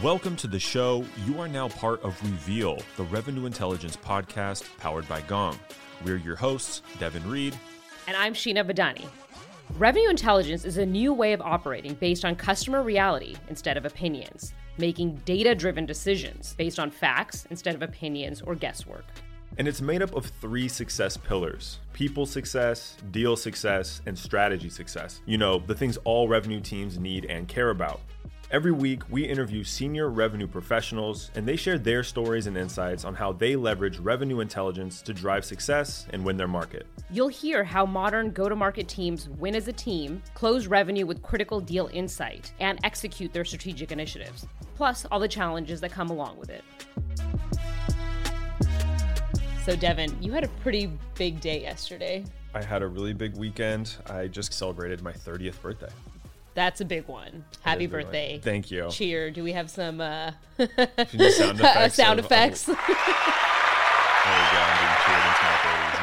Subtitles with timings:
[0.00, 1.04] Welcome to the show.
[1.26, 5.58] You are now part of Reveal, the revenue intelligence podcast powered by Gong.
[6.02, 7.54] We're your hosts, Devin Reed.
[8.08, 9.04] And I'm Sheena Badani.
[9.76, 14.54] Revenue intelligence is a new way of operating based on customer reality instead of opinions,
[14.78, 19.04] making data driven decisions based on facts instead of opinions or guesswork.
[19.58, 25.20] And it's made up of three success pillars people success, deal success, and strategy success.
[25.26, 28.00] You know, the things all revenue teams need and care about.
[28.52, 33.14] Every week, we interview senior revenue professionals, and they share their stories and insights on
[33.14, 36.86] how they leverage revenue intelligence to drive success and win their market.
[37.08, 41.22] You'll hear how modern go to market teams win as a team, close revenue with
[41.22, 46.36] critical deal insight, and execute their strategic initiatives, plus all the challenges that come along
[46.36, 46.62] with it.
[49.64, 52.26] So, Devin, you had a pretty big day yesterday.
[52.54, 53.96] I had a really big weekend.
[54.10, 55.88] I just celebrated my 30th birthday.
[56.54, 57.44] That's a big one.
[57.62, 58.40] Happy birthday.
[58.42, 58.90] Thank you.
[58.90, 59.30] Cheer.
[59.30, 61.94] Do we have some uh, sound effects?
[61.94, 62.68] sound effects?
[64.24, 65.21] There you go.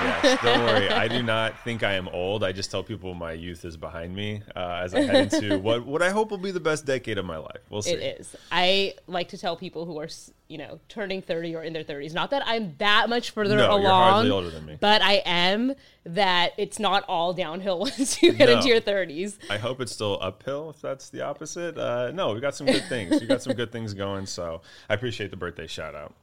[0.02, 0.42] Yes.
[0.44, 0.90] Don't worry.
[0.90, 2.44] I do not think I am old.
[2.44, 5.86] I just tell people my youth is behind me uh, as I head into what,
[5.86, 7.60] what I hope will be the best decade of my life.
[7.70, 7.92] We'll see.
[7.92, 8.36] It is.
[8.52, 10.08] I like to tell people who are,
[10.48, 13.72] you know, turning 30 or in their 30s, not that I'm that much further No,
[13.72, 13.82] along.
[13.82, 14.78] you're hardly older than me.
[14.80, 15.74] But I am
[16.06, 18.56] that it's not all downhill once you get No.
[18.58, 19.38] into your 30s.
[19.50, 21.78] I hope it's still uphill if that's the opposite.
[21.78, 23.20] Uh, no, we got some good things.
[23.20, 24.26] We got some good things going.
[24.26, 26.14] So I appreciate the birthday shout out.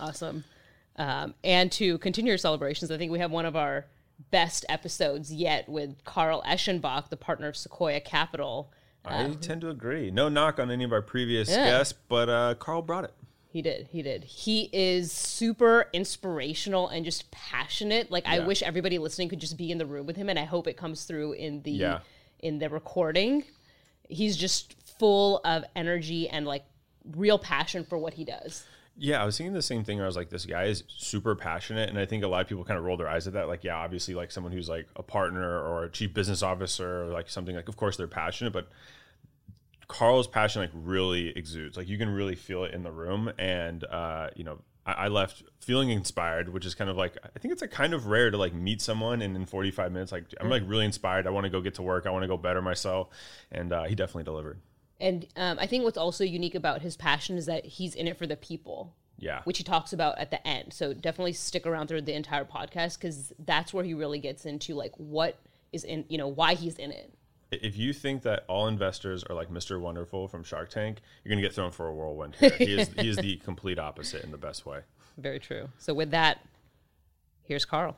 [0.00, 0.44] Awesome.
[0.96, 3.86] Um, and to continue your celebrations, I think we have one of our
[4.30, 8.70] best episodes yet with Carl Eschenbach, the partner of Sequoia Capital.
[9.04, 10.10] I tend to agree.
[10.10, 11.64] No knock on any of our previous Yeah.
[11.64, 13.12] guests, but uh, Carl brought it.
[13.48, 13.88] He did.
[13.92, 14.24] He did.
[14.24, 18.10] He is super inspirational and just passionate.
[18.10, 20.44] Like I wish everybody listening could just be in the room with him, and I
[20.44, 21.98] hope it comes through in the Yeah.
[22.40, 23.44] in the recording.
[24.08, 26.64] He's just full of energy and like
[27.14, 28.64] real passion for what he does.
[28.96, 29.98] Yeah, I was thinking the same thing.
[29.98, 32.48] Where I was like, this guy is super passionate, and I think a lot of
[32.48, 33.48] people kind of roll their eyes at that.
[33.48, 37.06] Like, yeah, obviously, like someone who's like a partner or a chief business officer or
[37.06, 38.68] like something like, of course they're passionate, but
[39.88, 41.76] Carl's passion like really exudes.
[41.76, 45.08] Like you can really feel it in the room, and uh, you know, I, I
[45.08, 48.30] left feeling inspired, which is kind of like I think it's like kind of rare
[48.30, 51.26] to like meet someone and in 45 minutes, like I'm like really inspired.
[51.26, 52.06] I want to go get to work.
[52.06, 53.08] I want to go better myself,
[53.50, 54.58] and uh, he definitely delivered.
[55.00, 58.16] And um, I think what's also unique about his passion is that he's in it
[58.16, 58.94] for the people.
[59.18, 59.42] Yeah.
[59.44, 60.72] Which he talks about at the end.
[60.72, 64.74] So definitely stick around through the entire podcast because that's where he really gets into
[64.74, 65.38] like what
[65.72, 67.14] is in, you know, why he's in it.
[67.52, 69.80] if you think that all investors are like Mr.
[69.80, 72.34] Wonderful from Shark Tank, you're gonna get thrown for a whirlwind.
[72.36, 72.50] Here.
[72.50, 74.80] He is he is the complete opposite in the best way.
[75.16, 75.68] Very true.
[75.78, 76.44] So with that,
[77.44, 77.96] here's Carl.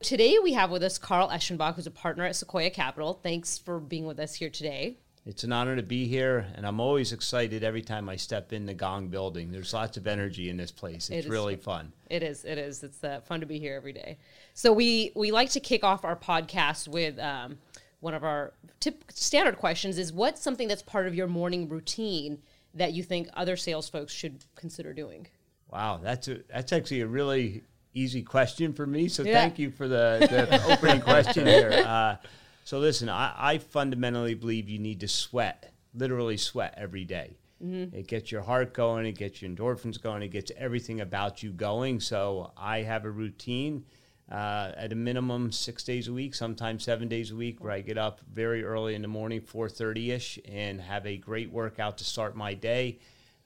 [0.00, 3.20] Today we have with us Carl Eschenbach, who's a partner at Sequoia Capital.
[3.22, 4.98] Thanks for being with us here today.
[5.28, 8.64] It's an honor to be here, and I'm always excited every time I step in
[8.64, 9.52] the Gong building.
[9.52, 11.10] There's lots of energy in this place.
[11.10, 11.92] It's is really fun.
[12.08, 12.46] It is.
[12.46, 12.82] It is.
[12.82, 14.16] It's uh, fun to be here every day.
[14.54, 17.58] So we we like to kick off our podcast with um,
[18.00, 22.38] one of our tip standard questions: is what's something that's part of your morning routine
[22.72, 25.26] that you think other sales folks should consider doing?
[25.70, 29.08] Wow, that's a, that's actually a really easy question for me.
[29.08, 29.34] So Yeah.
[29.34, 31.70] thank you for the, the opening question here.
[31.70, 32.16] Uh,
[32.68, 37.38] so listen, I, I fundamentally believe you need to sweat, literally sweat every day.
[37.94, 41.50] It gets your heart going, it gets your endorphins going, it gets everything about you
[41.50, 41.98] going.
[41.98, 43.86] So I have a routine
[44.30, 47.80] uh, at a minimum six days a week, sometimes seven days a week, where I
[47.80, 52.04] get up very early in the morning, 4.30 ish, and have a great workout to
[52.04, 52.98] start my day.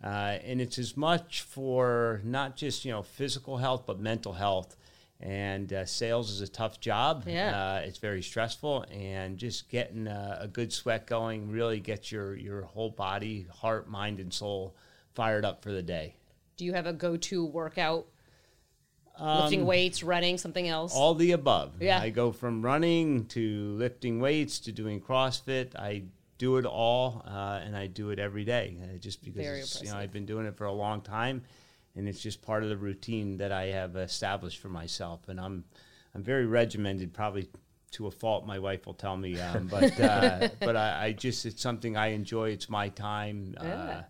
[0.03, 4.75] Uh, and it's as much for not just you know physical health but mental health
[5.22, 7.77] and uh, sales is a tough job Yeah.
[7.77, 12.34] uh, it's very stressful and just getting a, a good sweat going really gets your
[12.37, 14.75] your whole body heart mind and soul
[15.15, 16.16] fired up for the day
[16.56, 18.06] Do you have a go-to workout?
[19.21, 20.94] Lifting weights, running, something else.
[20.97, 22.00] all the above Yeah.
[22.00, 26.03] i go from running to lifting weights to doing crossfit i
[26.38, 29.96] do it all uh, and i do it every day uh, just because you know
[29.96, 31.43] i've been doing it for a long time
[31.97, 35.65] and it's just part of the routine that i have established for myself and i'm
[36.15, 37.49] i'm very regimented probably
[37.91, 41.44] to a fault my wife will tell me um, but uh, but I, I just
[41.47, 43.69] it's something i enjoy it's my time Yeah.
[43.75, 44.03] uh,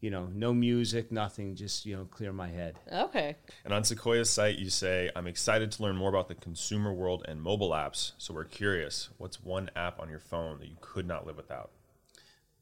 [0.00, 3.36] you know no music nothing just you know clear my head okay.
[3.64, 7.24] And on Sequoia's site, you say, "I'm excited to learn more about the consumer world
[7.26, 8.12] and mobile apps.
[8.18, 11.70] So we're curious, what's one app on your phone that you could not live without?"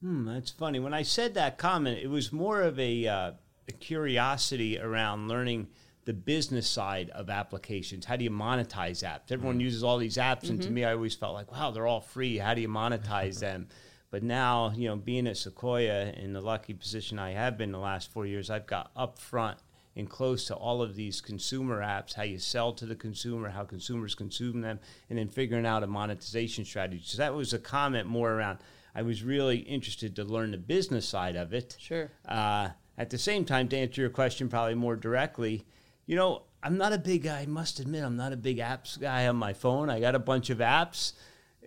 [0.00, 0.78] Hmm, that's funny.
[0.78, 3.32] When I said that comment, it was more of a, uh,
[3.72, 5.68] curiosity around learning
[6.04, 8.04] the business side of applications.
[8.04, 9.30] How do you monetize apps?
[9.30, 12.00] Everyone uses all these apps, and to me, I always felt like, wow, they're all
[12.00, 12.38] free.
[12.38, 13.68] How do you monetize them?
[14.10, 17.78] But now, you know, being at Sequoia in the lucky position I have been the
[17.78, 19.58] last four years, I've got up front
[19.96, 23.64] and close to all of these consumer apps, how you sell to the consumer, how
[23.64, 27.02] consumers consume them, and then figuring out a monetization strategy.
[27.04, 28.58] So that was a comment more around.
[28.94, 31.76] I was really interested to learn the business side of it.
[31.78, 32.10] Sure.
[32.26, 35.64] Uh, at the same time, to answer your question probably more directly,
[36.06, 37.40] you know, I'm not a big guy.
[37.40, 39.90] I must admit, I'm not a big apps guy on my phone.
[39.90, 41.12] I got a bunch of apps.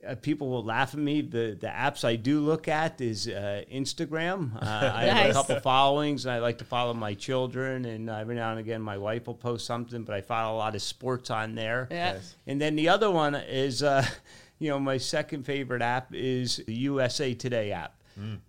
[0.07, 1.21] Uh, people will laugh at me.
[1.21, 4.55] The the apps I do look at is uh, Instagram.
[4.55, 4.59] Uh,
[4.93, 5.33] I have a Nice.
[5.33, 6.25] couple followings.
[6.25, 9.33] And I like to follow my children, and every now and again, my wife will
[9.33, 10.03] post something.
[10.03, 11.87] But I follow a lot of sports on there.
[11.89, 12.13] Yeah.
[12.13, 12.35] Nice.
[12.45, 14.05] And then the other one is, uh,
[14.59, 17.95] you know, my second favorite app is the USA Today app,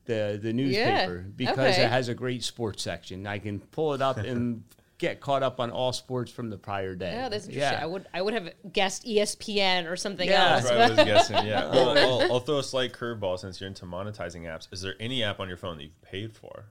[0.04, 1.84] the the newspaper, because okay.
[1.84, 3.26] it has a great sports section.
[3.26, 4.64] I can pull it up and
[4.98, 7.12] get caught up on all sports from the prior day.
[7.12, 7.78] Yeah, that's interesting.
[7.78, 10.54] I would I would have guessed ESPN or something Yeah.
[10.54, 10.68] else.
[10.68, 11.46] That's what I was guessing.
[11.46, 11.70] Yeah.
[11.76, 14.68] Well, I'll, I'll throw a slight curveball since you're into monetizing apps.
[14.72, 16.64] Is there any app on your phone that you've paid for?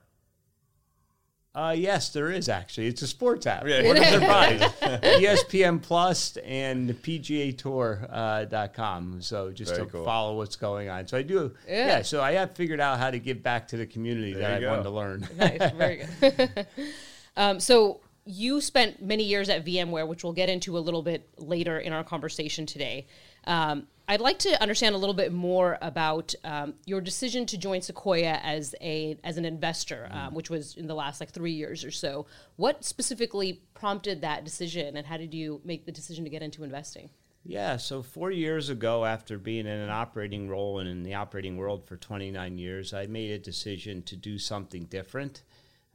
[1.56, 2.86] Uh, yes, there is actually.
[2.86, 3.66] It's a sports app.
[3.66, 3.86] Yeah.
[3.86, 4.60] What a surprise.
[5.22, 8.08] ESPN Plus and PGAtour.com.
[8.12, 9.22] Uh, dot com.
[9.22, 10.04] so just Very to cool.
[10.04, 11.06] follow what's going on.
[11.06, 11.54] So I do.
[11.66, 11.86] Yeah.
[11.86, 12.02] Yeah.
[12.02, 14.70] So I have figured out how to give back to the community There that I
[14.70, 15.28] wanted to learn.
[15.38, 16.66] nice, very good.
[17.38, 21.26] um, so you spent many years at VMware, which we'll get into a little bit
[21.38, 23.06] later in our conversation today.
[23.46, 27.82] Um, I'd like to understand a little bit more about um, your decision to join
[27.82, 31.84] Sequoia as a as an investor, um, which was in the last like three years
[31.84, 32.26] or so.
[32.54, 36.62] What specifically prompted that decision, and how did you make the decision to get into
[36.62, 37.10] investing?
[37.48, 41.56] Yeah, so four years ago, after being in an operating role and in the operating
[41.56, 45.42] world for 29 years, I made a decision to do something different.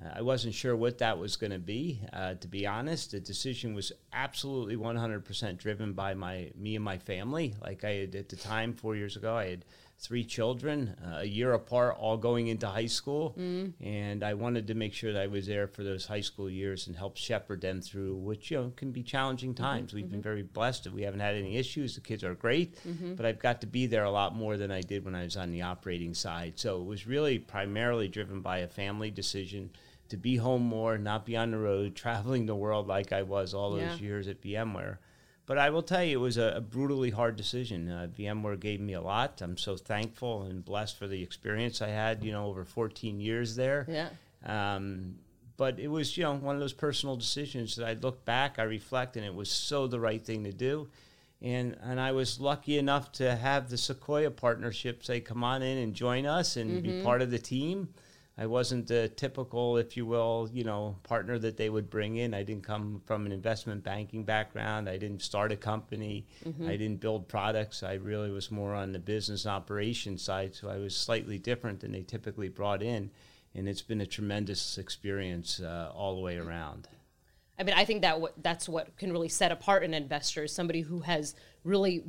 [0.03, 2.01] Uh, I wasn't sure what that was going to be.
[2.11, 6.97] Uh, to be honest, the decision was absolutely 100% driven by my me and my
[6.97, 7.55] family.
[7.61, 9.65] Like I had at the time, four years ago, I had
[9.99, 13.35] three children, uh, a year apart, all going into high school,
[13.79, 16.87] and I wanted to make sure that I was there for those high school years
[16.87, 19.93] and help shepherd them through, which you know can be challenging times.
[19.93, 21.93] We've been very blessed that we haven't had any issues.
[21.93, 22.79] The kids are great,
[23.15, 25.37] but I've got to be there a lot more than I did when I was
[25.37, 26.53] on the operating side.
[26.55, 29.69] So it was really primarily driven by a family decision
[30.11, 33.53] to be home more, not be on the road, traveling the world like I was
[33.53, 33.95] all those Yeah.
[33.97, 34.97] years at VMware.
[35.47, 37.89] But I will tell you, it was a, a brutally hard decision.
[37.89, 39.41] Uh, VMware gave me a lot.
[39.41, 43.55] I'm so thankful and blessed for the experience I had, you know, over 14 years
[43.55, 43.85] there.
[43.89, 44.09] Yeah.
[44.45, 45.15] Um,
[45.57, 48.63] but it was, you know, one of those personal decisions that I look back, I
[48.63, 50.89] reflect, and it was so the right thing to do.
[51.41, 55.77] And and I was lucky enough to have the Sequoia partnership say, "Come on in
[55.79, 57.89] and join us and be part of the team."
[58.41, 62.33] I wasn't the typical, if you will, you know, partner that they would bring in.
[62.33, 64.89] I didn't come from an investment banking background.
[64.89, 66.25] I didn't start a company.
[66.67, 67.83] I didn't build products.
[67.83, 70.55] I really was more on the business operation side.
[70.55, 73.11] So I was slightly different than they typically brought in,
[73.53, 76.87] and it's been a tremendous experience uh, all the way around.
[77.59, 80.51] I mean, I think that what, that's what can really set apart an investor is
[80.51, 82.05] somebody who has really,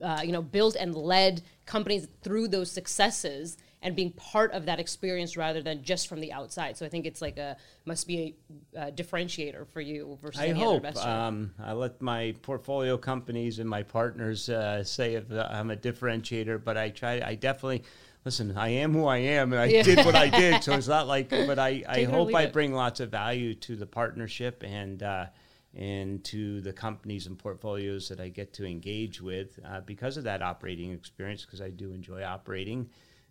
[0.00, 4.78] uh, you know, built and led companies through those successes and being part of that
[4.78, 6.76] experience rather than just from the outside.
[6.76, 8.36] So I think it's like a must be
[8.76, 10.84] a, uh differentiator for you versus I any hope.
[10.84, 11.00] other.
[11.00, 16.62] Um, I let my portfolio companies and my partners uh, say if I'm a differentiator,
[16.62, 17.20] but I try.
[17.24, 17.82] I definitely
[18.24, 18.56] listen.
[18.56, 19.82] I am who I am, and I Yeah.
[19.82, 20.62] did what I did.
[20.62, 21.30] So it's not like.
[21.30, 22.52] But I, I Take hope I it.
[22.52, 25.02] bring lots of value to the partnership and.
[25.02, 25.26] Uh,
[25.74, 30.24] and to the companies and portfolios that I get to engage with uh, because of
[30.24, 32.90] that operating experience, because I do enjoy operating.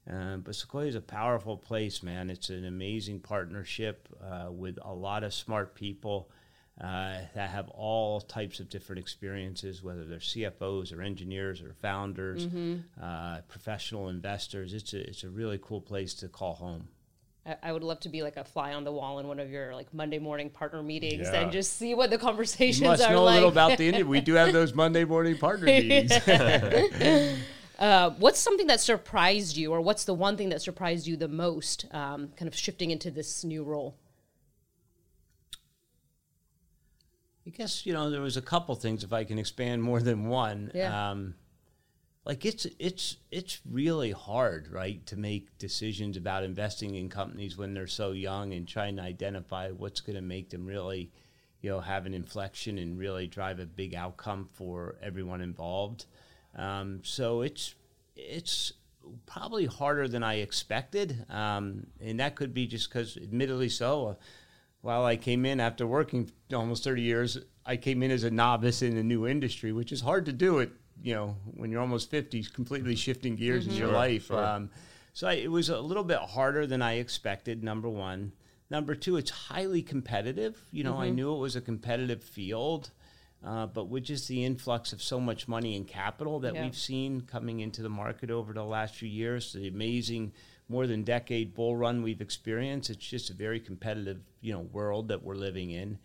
[0.10, 2.30] Uh, but Sequoia is a powerful place, man.
[2.30, 6.30] It's an amazing partnership uh, with a lot of smart people
[6.80, 12.48] uh, that have all types of different experiences, whether they're CFOs or engineers or founders,
[13.02, 14.74] uh, professional investors.
[14.74, 16.88] It's a it's a really cool place to call home.
[17.46, 19.52] I, I would love to be like a fly on the wall in one of
[19.52, 21.42] your like Monday morning partner meetings Yeah.
[21.42, 23.34] and just see what the conversations You must are know like.
[23.34, 24.08] a little about the Indian.
[24.08, 26.12] We do have those Monday morning partner meetings.
[27.82, 31.28] Uh, what's something that surprised you, or what's the one thing that surprised you the
[31.28, 33.98] most, um, kind of shifting into this new role?
[37.48, 40.28] I guess you know there was a couple things if I can expand more than
[40.28, 40.72] one.
[40.76, 41.10] Yeah.
[41.10, 41.34] Um,
[42.24, 47.74] like it's it's it's really hard, right, to make decisions about investing in companies when
[47.74, 51.12] they're so young and trying to identify what's going to make them really,
[51.62, 56.06] you know, have an inflection and really drive a big outcome for everyone involved.
[56.56, 57.76] Um, so it's
[58.16, 58.74] it's
[59.26, 64.08] probably harder than I expected, um, and that could be just because, admittedly, so.
[64.10, 64.14] Uh,
[64.84, 68.82] while I came in after working almost 30 years, I came in as a novice
[68.82, 70.72] in a new industry, which is hard to do it,
[71.04, 74.26] you know, when you're almost 50, completely shifting gears in your Sure, life.
[74.26, 74.44] sure.
[74.44, 74.72] Um,
[75.14, 77.64] So I, it was a little bit harder than I expected.
[77.64, 78.32] Number one.
[78.72, 80.58] Number two, it's highly competitive.
[80.72, 82.90] You know, I knew it was a competitive field,
[83.44, 86.64] uh, but with just the influx of so much money and capital that Yeah.
[86.64, 90.32] we've seen coming into the market over the last few years, the amazing
[90.70, 95.08] more than decade bull run we've experienced, it's just a very competitive, you know, world
[95.10, 95.98] that we're living in.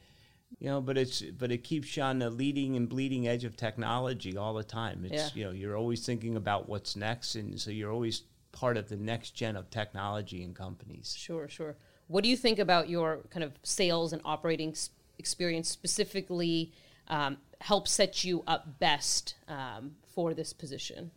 [0.58, 3.56] You know, but it's but it keeps you on the leading and bleeding edge of
[3.56, 5.04] technology all the time.
[5.04, 5.28] It's Yeah.
[5.34, 8.96] you know, you're always thinking about what's next and so you're always part of the
[8.96, 11.14] next gen of technology and companies.
[11.18, 11.76] Sure, sure.
[12.06, 14.74] What do you think about your kind of sales and operating
[15.18, 16.72] experience specifically
[17.08, 21.10] um, help set you up best um, for this position?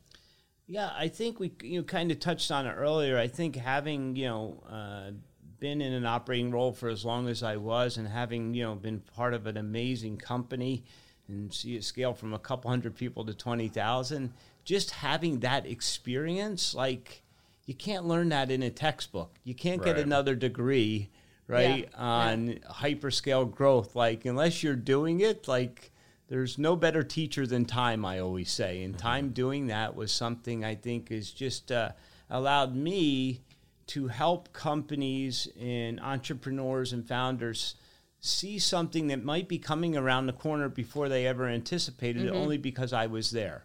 [0.67, 3.17] Yeah, I think we you know, kind of touched on it earlier.
[3.17, 5.12] I think having you know uh,
[5.60, 8.75] been in an operating role for as long as I was, and having you know
[8.75, 10.84] been part of an amazing company
[11.27, 15.65] and see it scale from a couple hundred people to twenty thousand, just having that
[15.65, 17.24] experience, like
[17.65, 19.36] you can't learn that in a textbook.
[19.43, 21.10] You can't get another degree,
[21.49, 23.95] right, Yeah, on hyperscale growth.
[23.95, 25.91] Like unless you're doing it, like
[26.29, 28.05] there's no better teacher than time.
[28.05, 31.91] I always say, and time doing that was something I think is just uh,
[32.29, 33.41] allowed me
[33.87, 37.73] to help companies and entrepreneurs and founders
[38.21, 42.57] see something that might be coming around the corner before they ever anticipated it, only
[42.57, 43.63] because I was there.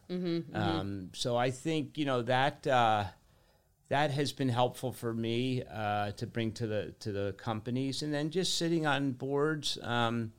[0.54, 3.04] Um, so I think you know that uh,
[3.94, 8.12] that has been helpful for me uh, to bring to the to the companies, and
[8.12, 9.78] then just sitting on boards.
[9.82, 10.32] Um,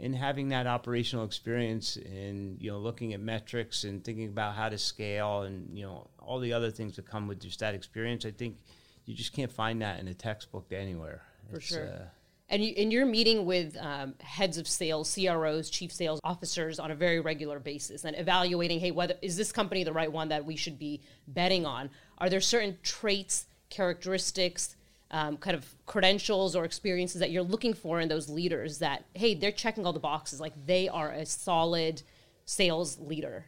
[0.00, 4.68] and having that operational experience and you know looking at metrics and thinking about how
[4.68, 8.24] to scale and you know all the other things that come with just that experience
[8.24, 8.58] i think
[9.06, 11.88] you just can't find that in a textbook anywhere For It's, sure.
[11.88, 12.04] uh,
[12.50, 16.90] And, you, and you're meeting with um, heads of sales, CROs, chief sales officers on
[16.90, 20.44] a very regular basis and evaluating, hey, whether is this company the right one that
[20.46, 21.90] we should be betting on?
[22.16, 24.76] Are there certain traits, characteristics,
[25.10, 29.34] um, kind of credentials or experiences that you're looking for in those leaders that, hey,
[29.34, 32.02] they're checking all the boxes, like they are a solid
[32.46, 33.44] sales leader?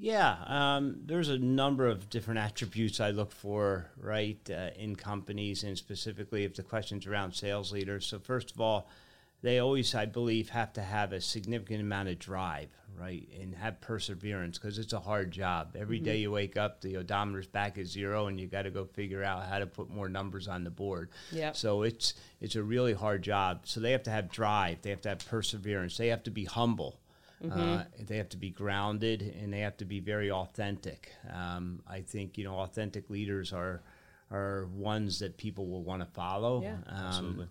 [0.00, 5.64] Yeah, um, there's a number of different attributes I look for, right, uh, in companies,
[5.64, 8.06] and specifically if the question's around sales leaders.
[8.06, 8.88] So, first of all,
[9.42, 13.80] they always, I believe, have to have a significant amount of drive, right, and have
[13.80, 15.76] perseverance because it's a hard job.
[15.76, 18.84] Every day you wake up, the odometer's back at zero, and you got to go
[18.84, 21.10] figure out how to put more numbers on the board.
[21.32, 21.56] Yep.
[21.56, 23.62] So it's it's a really hard job.
[23.64, 24.82] So they have to have drive.
[24.82, 25.96] They have to have perseverance.
[25.96, 27.00] They have to be humble.
[27.50, 31.12] Uh, they have to be grounded and they have to be very authentic.
[31.32, 33.82] Um, I think you know authentic leaders are
[34.30, 36.62] are ones that people will want to follow.
[36.62, 36.74] Yeah.
[36.88, 37.48] Um, Absolutely.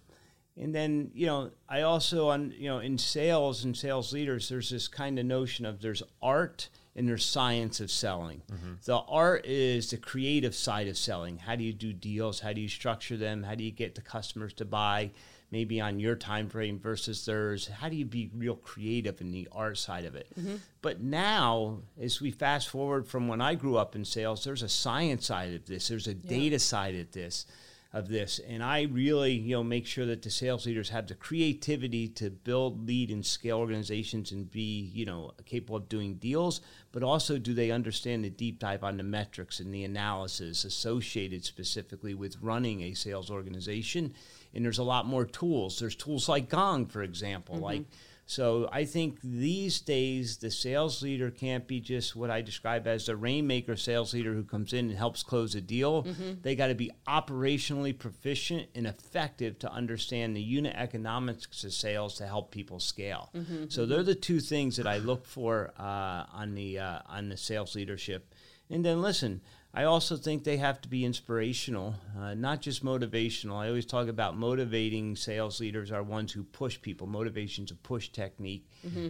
[0.57, 4.69] and then you know I also on you know in sales and sales leaders there's
[4.69, 8.41] this kind of notion of there's art and there's science of selling.
[8.85, 11.37] The art is the creative side of selling.
[11.37, 12.39] How do you do deals?
[12.39, 13.43] How do you structure them?
[13.43, 15.11] How do you get the customers to buy?
[15.49, 17.67] Maybe on your time frame versus theirs.
[17.67, 20.27] How do you be real creative in the art side of it?
[20.37, 20.55] Mm-hmm.
[20.81, 24.69] But now, as we fast forward from when I grew up in sales, there's a
[24.69, 25.87] science side of this.
[25.87, 27.45] There's a data side of this
[27.93, 28.39] of this.
[28.39, 32.29] And I really, you know, make sure that the sales leaders have the creativity to
[32.29, 36.61] build, lead, and scale organizations and be, you know, capable of doing deals,
[36.91, 41.45] but also do they understand the deep dive on the metrics and the analysis associated
[41.45, 44.13] specifically with running a sales organization.
[44.57, 45.79] And there's a lot more tools.
[45.79, 47.85] There's tools like Gong, for example, like
[48.29, 53.05] so I think these days the sales leader can't be just what I describe as
[53.05, 56.05] the rainmaker sales leader who comes in and helps close a deal.
[56.41, 62.15] They got to be operationally proficient and effective to understand the unit economics of sales
[62.15, 63.31] to help people scale.
[63.69, 67.37] So they're the two things that I look for uh, on the uh, on the
[67.37, 68.33] sales leadership.
[68.69, 69.39] And then listen,
[69.77, 73.57] I also think they have to be inspirational, uh, not just motivational.
[73.57, 77.05] I always talk about motivating sales leaders are ones who push people.
[77.05, 78.67] Motivation's a push technique.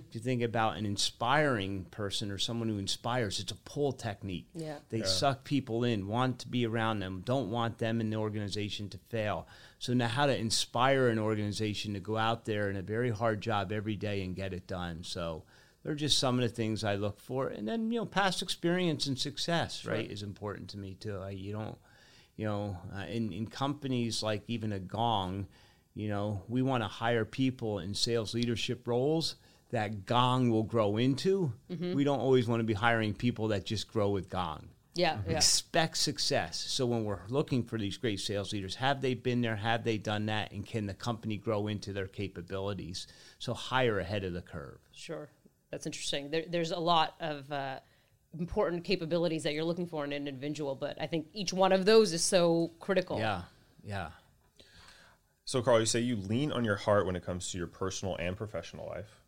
[0.10, 4.50] If you think about an inspiring person or someone who inspires, it's a pull technique.
[4.54, 4.80] Yeah.
[4.90, 8.90] They suck people in, want to be around them, don't want them in the organization
[8.90, 9.48] to fail.
[9.80, 13.40] So now how to inspire an organization to go out there in a very hard
[13.40, 15.06] job every day and get it done.
[15.06, 15.44] So
[15.88, 17.48] they're just some of the things I look for.
[17.48, 21.18] And then, you know, past experience and success, right, is important to me too.
[21.18, 21.78] I, you don't,
[22.36, 25.48] you know, uh, in, in companies like even a Gong,
[25.96, 29.36] you know, we want to hire people in sales leadership roles
[29.70, 31.54] that Gong will grow into.
[31.70, 35.38] We don't always want to be hiring people that just grow with Gong Yeah, yeah.
[35.38, 36.58] expect success.
[36.68, 39.56] So when we're looking for these great sales leaders, have they been there?
[39.56, 40.52] Have they done that?
[40.52, 43.08] And can the company grow into their capabilities?
[43.40, 44.80] So hire ahead of the curve.
[44.92, 45.30] Sure,
[45.72, 46.30] that's interesting.
[46.32, 47.80] There, there's a lot of uh,
[48.40, 50.76] important capabilities that you're looking for in an individual.
[50.76, 53.20] But I think each one of those is so critical.
[53.20, 53.44] Yeah,
[53.84, 54.10] yeah.
[55.46, 58.18] So, Carl, you say you lean on your heart when it comes to your personal
[58.18, 59.22] and professional life.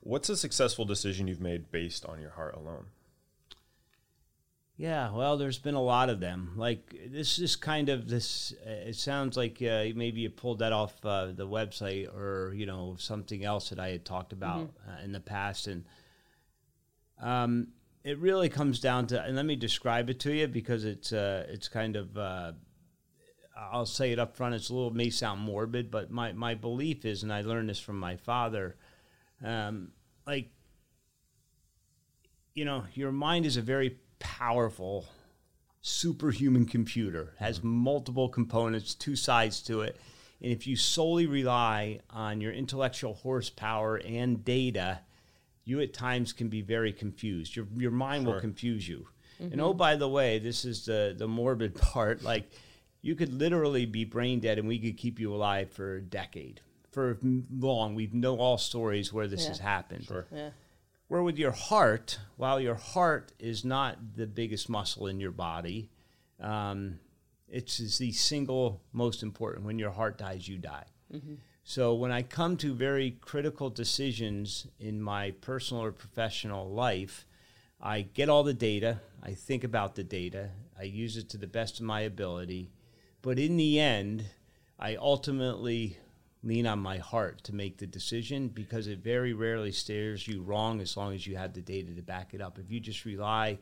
[0.00, 2.86] What's a successful decision you've made based on your heart alone?
[4.78, 6.52] Yeah, well, there's been a lot of them.
[6.56, 8.52] Like this is kind of this.
[8.66, 12.66] Uh, it sounds like uh, maybe you pulled that off uh, the website or you
[12.66, 15.84] know something else that I had talked about uh, in the past, and
[17.22, 17.68] um,
[18.04, 19.22] it really comes down to.
[19.22, 22.16] And let me describe it to you because it's uh, it's kind of.
[22.16, 22.52] Uh,
[23.58, 24.54] I'll say it up front.
[24.54, 27.80] It's a little may sound morbid, but my my belief is, and I learned this
[27.80, 28.76] from my father.
[29.42, 29.92] Um,
[30.26, 30.50] like
[32.52, 35.06] you know, your mind is a very powerful
[35.82, 37.34] superhuman computer.
[37.38, 37.68] Has mm-hmm.
[37.68, 39.96] multiple components two sides to it.
[40.42, 45.00] And if you solely rely on your intellectual horsepower and data
[45.66, 47.54] you at times can be very confused.
[47.56, 49.08] Your, your mind will confuse you.
[49.38, 49.78] And oh mm-hmm.
[49.78, 52.22] by the way this is the, the morbid part.
[52.22, 52.50] Like
[53.02, 56.60] you could literally be brain dead and we could keep you alive for a decade.
[56.92, 57.18] For
[57.50, 57.94] long.
[57.94, 59.48] We know all stories where this Yeah.
[59.48, 60.04] has happened.
[60.04, 60.26] Sure.
[60.32, 60.50] Yeah.
[61.08, 65.88] Where with your heart, while your heart is not the biggest muscle in your body,
[66.40, 66.98] um,
[67.48, 69.64] it's is the single most important.
[69.64, 70.86] When your heart dies, you die.
[71.62, 77.26] So when I come to very critical decisions in my personal or professional life,
[77.80, 79.00] I get all the data.
[79.22, 80.50] I think about the data.
[80.78, 82.70] I use it to the best of my ability.
[83.22, 84.24] But in the end,
[84.78, 85.98] I ultimately
[86.42, 90.80] lean on my heart to make the decision because it very rarely steers you wrong
[90.80, 92.58] as long as you have the data to back it up.
[92.58, 93.58] If you just rely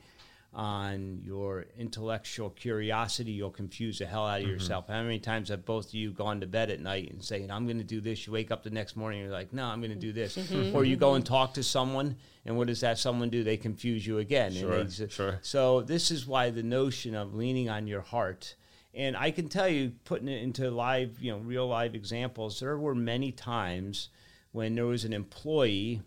[0.55, 4.53] on your intellectual curiosity, you'll confuse the hell out of mm-hmm.
[4.53, 4.87] yourself.
[4.89, 7.67] How many times have both of you gone to bed at night and saying, I'm
[7.67, 8.27] going to do this?
[8.27, 10.39] You wake up the next morning and you're like, no, I'm going to do this.
[10.75, 13.45] Or you go and talk to someone, and what does that someone do?
[13.45, 14.53] They confuse you again.
[14.53, 15.39] And Sure, they- sure.
[15.43, 18.55] So this is why the notion of leaning on your heart.
[18.97, 22.79] And I can tell you, putting it into live, you know, real live examples, there
[22.79, 24.09] were many times
[24.53, 26.03] when there was an employee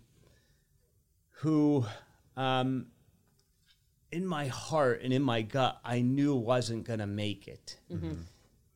[1.32, 1.86] who,
[2.38, 2.88] um,
[4.12, 7.78] in my heart and in my gut, I knew wasn't going to make it.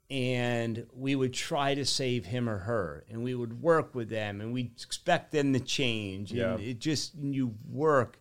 [0.10, 4.42] And we would try to save him or her, and we would work with them,
[4.42, 6.34] and we'd expect them to change.
[6.34, 6.56] Yeah.
[6.56, 8.20] And it just, you work.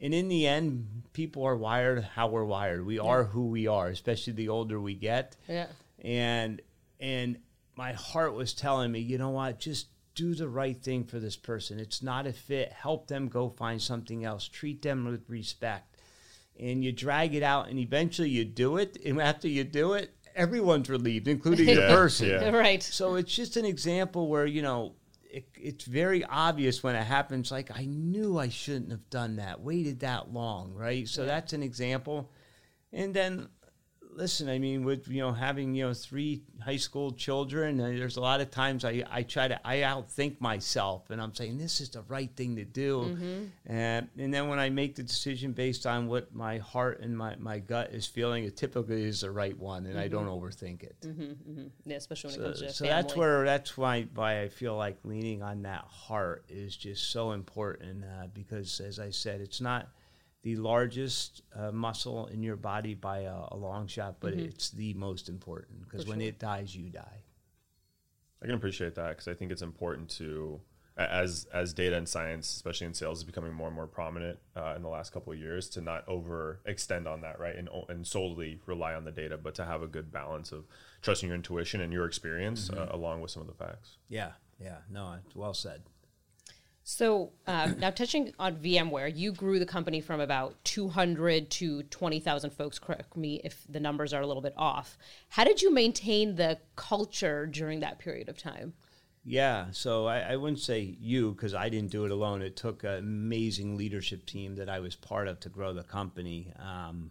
[0.00, 2.86] And in the end, people are wired how we're wired.
[2.86, 5.66] We are who we are, especially the older we get Yeah.
[6.02, 6.60] and
[6.98, 7.38] and
[7.76, 11.36] my heart was telling me, you know what, just do the right thing for this
[11.36, 11.78] person.
[11.78, 12.72] It's not a fit.
[12.72, 14.46] Help them go find something else.
[14.48, 15.96] Treat them with respect.
[16.58, 18.98] And you drag it out, and eventually you do it.
[19.06, 22.28] And after you do it, everyone's relieved, including the person.
[22.28, 22.50] yeah.
[22.50, 22.82] Right.
[22.82, 24.92] So it's just an example where you know
[25.32, 27.50] it, it's very obvious when it happens.
[27.50, 29.60] Like I knew I shouldn't have done that.
[29.60, 31.08] Waited that long, right?
[31.08, 32.30] So that's an example.
[32.92, 33.48] And then,
[34.14, 38.16] listen, I mean, with you know having you know three high school children, uh, there's
[38.16, 41.80] a lot of times I I try to I outthink myself, and I'm saying this
[41.80, 43.16] is the right thing to do.
[43.66, 47.36] And and then when I make the decision based on what my heart and my
[47.36, 50.96] my gut is feeling, it typically is the right one, and I don't overthink it.
[51.84, 53.02] Yeah, especially when it comes to so family.
[53.02, 57.32] that's where that's why why I feel like leaning on that heart is just so
[57.32, 59.88] important uh, because as I said, it's not
[60.42, 64.94] the largest uh, muscle in your body by a, a long shot, but it's the
[64.94, 66.28] most important because when sure.
[66.28, 67.22] it dies, you die.
[68.42, 70.60] I can appreciate that because I think it's important to,
[70.96, 74.72] as as data and science, especially in sales, is becoming more and more prominent uh,
[74.76, 78.58] in the last couple of years, to not overextend on that, right, and and solely
[78.64, 80.64] rely on the data, but to have a good balance of
[81.02, 83.98] trusting your intuition and your experience uh, along with some of the facts.
[84.08, 85.82] Yeah, yeah, no, it's well said.
[86.82, 92.50] So um, now touching on VMware, you grew the company from about 200 to 20,000
[92.50, 92.78] folks.
[92.78, 94.96] Correct me if the numbers are a little bit off.
[95.28, 98.72] How did you maintain the culture during that period of time?
[99.24, 102.40] Yeah, so I, I wouldn't say you because I didn't do it alone.
[102.40, 106.52] It took an amazing leadership team that I was part of to grow the company,
[106.58, 107.10] um,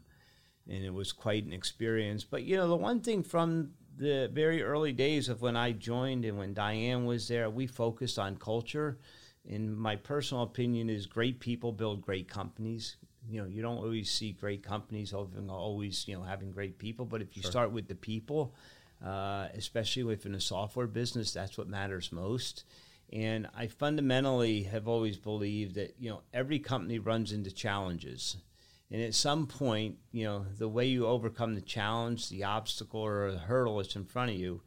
[0.67, 2.23] and it was quite an experience.
[2.23, 6.25] But you know, the one thing from the very early days of when I joined
[6.25, 8.97] and when Diane was there, we focused on culture.
[9.45, 12.97] In my personal opinion, is great people build great companies.
[13.27, 17.21] You know, you don't always see great companies always you know having great people, but
[17.21, 18.53] if you start with the people,
[19.03, 22.63] uh, especially within a software business, that's what matters most.
[23.11, 28.37] And I fundamentally have always believed that you know every company runs into challenges,
[28.91, 33.31] and at some point, you know the way you overcome the challenge, the obstacle or
[33.31, 34.61] the hurdle that's in front of you,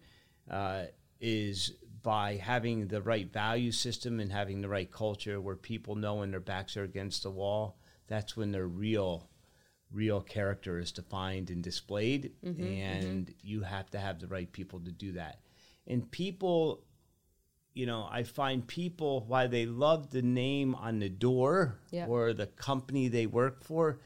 [0.50, 0.84] uh,
[1.20, 6.16] is by having the right value system and having the right culture where people know
[6.16, 9.28] when their backs are against the wall that's when their real
[9.92, 12.80] real character is defined and displayed mm-hmm, mm-hmm.
[12.80, 15.40] and you have to have the right people to do that
[15.86, 16.82] and people
[17.74, 22.06] you know i find people why they love the name on the door Yeah.
[22.06, 24.00] or the company they work for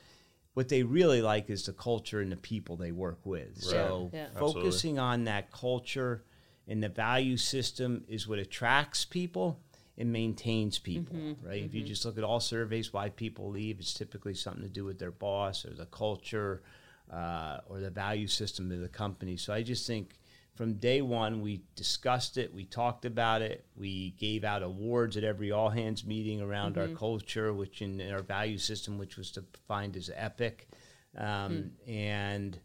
[0.54, 4.26] what they really like is the culture and the people they work with so Yeah.
[4.26, 4.62] Absolutely.
[4.62, 6.24] focusing on that culture
[6.68, 9.60] and the value system is what attracts people
[9.98, 11.62] and maintains people right?
[11.62, 14.84] If you just look at all surveys why people leave it's typically something to do
[14.84, 16.62] with their boss or the culture
[17.12, 19.36] uh, or the value system of the company.
[19.36, 20.18] So i just think
[20.54, 25.22] from day one we discussed it we talked about it we gave out awards at
[25.24, 29.30] every all hands meeting around our culture which in, in our value system which was
[29.30, 30.68] defined as epic.
[31.16, 31.52] Um,
[31.86, 32.58] and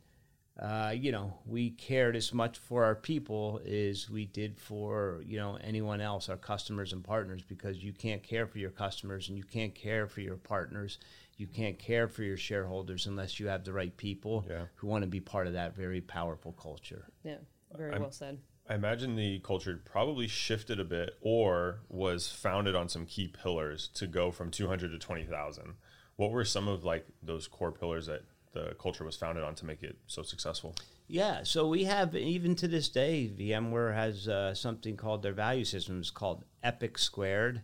[0.62, 5.38] uh, you know, we cared as much for our people as we did for, you
[5.38, 9.38] know, anyone else, our customers and partners, because you can't care for your customers and
[9.38, 11.00] you can't care for your partners.
[11.38, 14.66] You can't care for your shareholders unless you have the right people Yeah.
[14.76, 17.08] who want to be part of that very powerful culture.
[17.24, 17.38] Yeah,
[17.76, 18.38] very I'm- well said.
[18.70, 23.88] I imagine the culture probably shifted a bit or was founded on some key pillars
[23.96, 25.74] to go from 200 to 20,000.
[26.18, 28.22] What were some of like those core pillars that
[28.54, 30.76] the culture was founded on to make it so successful?
[31.08, 35.66] Yeah, so we have even to this day, VMware has uh, something called their value
[35.66, 36.00] system.
[36.00, 37.62] It's called Epic Squared,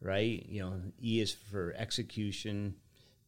[0.00, 0.44] right?
[0.46, 2.74] You know, E is for execution,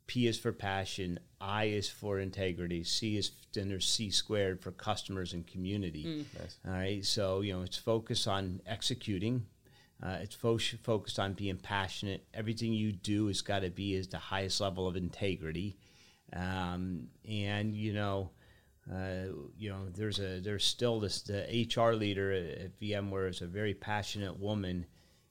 [0.07, 4.73] P is for passion, I is for integrity, C is then there's C squared for
[4.73, 6.27] customers and community.
[6.39, 6.57] Nice.
[6.67, 9.47] All right, so you know it's focused on executing.
[10.03, 12.27] Uh, it's fo- focused on being passionate.
[12.35, 15.77] Everything you do has got to be as the highest level of integrity,
[16.33, 18.31] um, and you know,
[18.93, 23.47] uh, you know, there's a there's still this the HR leader at, VMware is a
[23.47, 24.87] very passionate woman,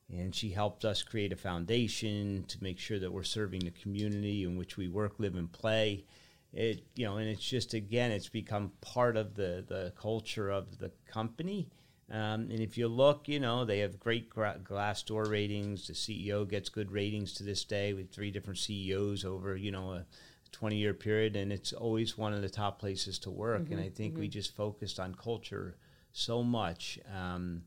[0.10, 4.44] and she helped us create a foundation to make sure that we're serving the community
[4.44, 6.06] in which we work, live, and play.
[6.54, 10.78] It you know, and it's just again, it's become part of the the culture of
[10.80, 11.70] the company.
[12.12, 15.88] Um, and if you look, you know, they have great gra- Glassdoor ratings.
[15.88, 19.94] The CEO gets good ratings to this day with three different CEOs over, you know,
[19.94, 20.06] a
[20.54, 21.36] 20 year period.
[21.36, 23.70] And it's always one of the top places to work.
[23.70, 25.76] and I think we just focused on culture
[26.14, 26.98] so much.
[27.14, 27.64] Um,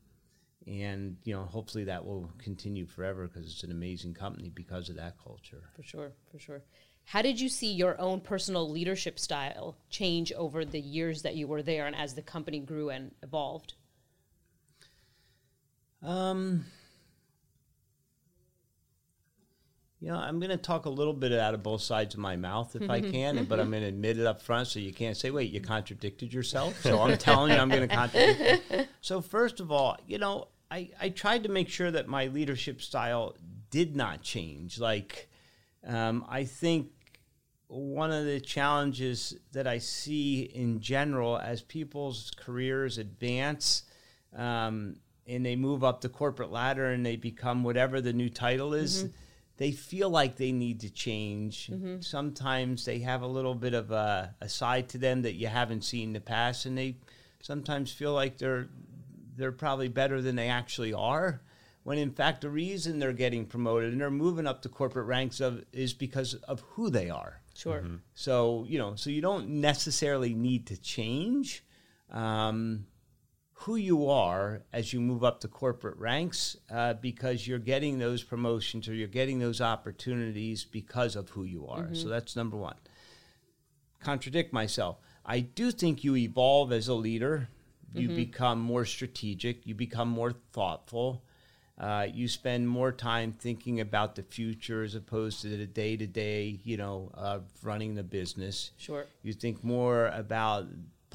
[0.66, 4.96] and, you know, hopefully that will continue forever because it's an amazing company because of
[4.96, 5.62] that culture.
[5.76, 6.62] For sure, for sure.
[7.04, 11.46] How did you see your own personal leadership style change over the years that you
[11.46, 13.74] were there and as the company grew and evolved?
[16.02, 16.64] Um,
[20.06, 22.36] you know, I'm going to talk a little bit out of both sides of my
[22.36, 25.16] mouth if I can, but I'm going to admit it up front so you can't
[25.16, 26.80] say, wait, you contradicted yourself.
[26.80, 28.70] So I'm telling you, I'm going to contradict.
[28.70, 28.84] you.
[29.00, 32.82] So, first of all, you know, I, I tried to make sure that my leadership
[32.82, 33.34] style
[33.70, 34.78] did not change.
[34.78, 35.28] Like,
[35.84, 36.90] um, I think
[37.66, 43.82] one of the challenges that I see in general as people's careers advance
[44.36, 48.72] um, and they move up the corporate ladder and they become whatever the new title
[48.72, 49.08] is,
[49.58, 51.70] they feel like they need to change.
[52.00, 55.82] Sometimes they have a little bit of a, a side to them that you haven't
[55.82, 56.96] seen in the past, and they
[57.40, 58.68] sometimes feel like they're
[59.36, 61.42] they're probably better than they actually are.
[61.84, 65.40] When in fact the reason they're getting promoted and they're moving up the corporate ranks
[65.40, 67.40] of is because of who they are.
[67.54, 67.84] Sure.
[68.14, 71.64] So you know, so you don't necessarily need to change
[72.10, 72.86] um,
[73.60, 78.22] who you are as you move up the corporate ranks uh, because you're getting those
[78.22, 81.88] promotions or you're getting those opportunities because of who you are.
[81.94, 82.76] So that's number one.
[84.00, 84.98] Contradict myself.
[85.24, 87.48] I do think you evolve as a leader.
[87.94, 89.66] You become more strategic.
[89.66, 91.24] You become more thoughtful.
[91.78, 96.06] Uh, you spend more time thinking about the future as opposed to the day to
[96.06, 98.72] day, you know, of running the business.
[98.76, 99.06] Sure.
[99.22, 100.66] You think more about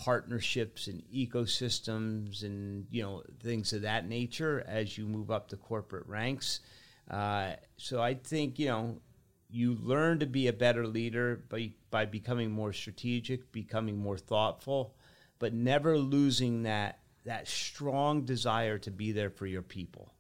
[0.02, 5.56] partnerships and ecosystems and you know things of that nature as you move up the
[5.56, 6.62] corporate ranks.
[7.10, 8.98] Uh, so I think you know
[9.48, 14.96] you learn to be a better leader by by becoming more strategic, becoming more thoughtful,
[15.38, 20.16] but never losing that that strong desire to be there for your people.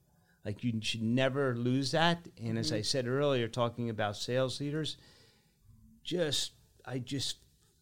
[0.45, 2.27] Like you should never lose that.
[2.43, 4.97] And as I said earlier, talking about sales leaders,
[6.03, 6.51] just
[6.85, 7.37] I just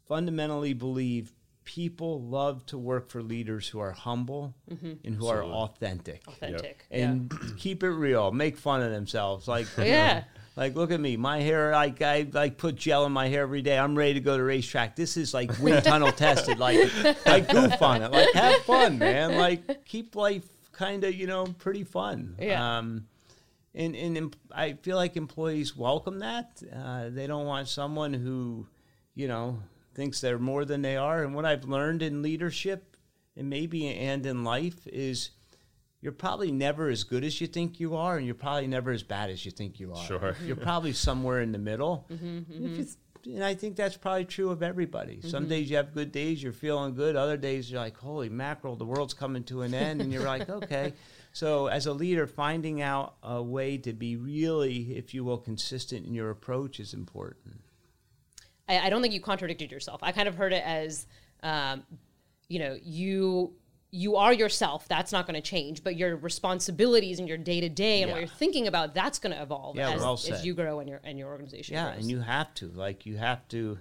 [0.08, 1.34] fundamentally believe
[1.70, 5.46] people love to work for leaders who are humble and who are Absolutely.
[5.46, 5.54] Mm-hmm.
[5.54, 6.86] authentic Authentic.
[6.90, 9.48] and keep it real, make fun of themselves.
[9.48, 10.14] Like you Yeah.
[10.20, 10.24] know,
[10.56, 11.72] like look at me, my hair.
[11.72, 13.78] Like I like put gel in my hair every day.
[13.78, 14.96] I'm ready to go to racetrack.
[14.96, 16.58] This is like wind tunnel tested.
[16.58, 16.80] Like
[17.28, 18.12] like goof on it.
[18.12, 19.38] Like have fun, man.
[19.38, 22.36] Like keep life kind of you know pretty fun.
[22.40, 22.80] Yeah.
[22.80, 23.06] Um,
[23.76, 26.64] and and em- I feel like employees welcome that.
[26.76, 28.66] Uh, they don't want someone who,
[29.14, 29.60] you know,
[30.00, 31.24] thinks they're more than they are.
[31.24, 32.96] And what I've learned in leadership,
[33.36, 35.32] and maybe and in life, is
[36.00, 39.04] you're probably never as good as you think you are, and you're probably never as
[39.04, 40.06] bad as you think you are.
[40.06, 40.38] Sure.
[40.46, 42.08] You're probably somewhere in the middle.
[42.10, 42.66] Mm-hmm, mm-hmm.
[42.66, 45.18] If it's- and I think that's probably true of everybody.
[45.18, 45.28] Mm-hmm.
[45.28, 47.18] Some days you have good days, you're feeling good.
[47.18, 50.00] Other days you're like, holy mackerel, the world's coming to an end.
[50.00, 50.94] And you're like, okay.
[51.34, 56.06] So, as a leader, finding out a way to be really, if you will, consistent
[56.08, 57.60] in your approach is important.
[58.70, 60.00] I, I don't think you contradicted yourself.
[60.04, 61.08] I kind of heard it as,
[61.44, 61.84] um,
[62.48, 63.54] you know, you
[63.92, 64.88] you are yourself.
[64.88, 68.20] That's not going to change, but your responsibilities and your day to day and what
[68.20, 71.18] you're thinking about that's going to evolve Yeah, as, as you grow and your and
[71.18, 71.74] your organization.
[71.74, 72.02] Yeah, grows.
[72.04, 72.68] and you have to.
[72.68, 73.80] Like, you have to.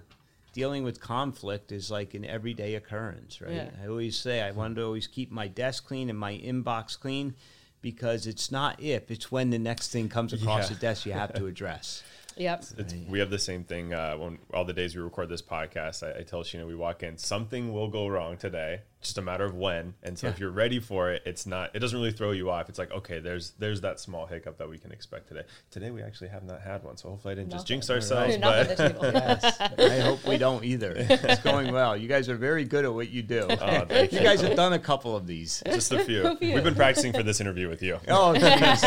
[0.51, 3.53] Dealing with conflict is like an everyday occurrence, right?
[3.53, 3.69] Yeah.
[3.83, 7.35] I always say I want to always keep my desk clean and my inbox clean
[7.81, 10.73] because it's not if, it's when the next thing comes across Yeah.
[10.75, 12.01] the desk you have to address.
[12.37, 12.63] Yep.
[12.77, 16.03] It's, we have the same thing uh, when all the days we record this podcast.
[16.03, 19.45] I, I tell Sheena we walk in, something will go wrong today, just a matter
[19.45, 19.93] of when.
[20.03, 21.73] And so if you're ready for it, it's not.
[21.73, 22.67] It doesn't really throw you off.
[22.69, 25.43] It's like okay, there's there's that small hiccup that we can expect today.
[25.71, 28.37] Today we actually have not had one, so hopefully I didn't just jinx ourselves.
[28.37, 29.13] Not on But.
[29.13, 29.61] Yes.
[29.77, 30.93] I hope we don't either.
[30.97, 31.95] It's going well.
[31.95, 33.47] You guys are very good at what you do.
[33.61, 35.61] Oh, thank you guys have done a couple of these.
[35.65, 36.35] just a few.
[36.37, 36.55] few.
[36.55, 37.99] We've been practicing for this interview with you.
[38.07, 38.81] Oh, geez.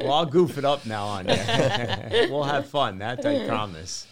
[0.00, 1.36] well, I'll goof it up now on you.
[2.30, 2.98] we'll have fun.
[2.98, 4.06] That I promise.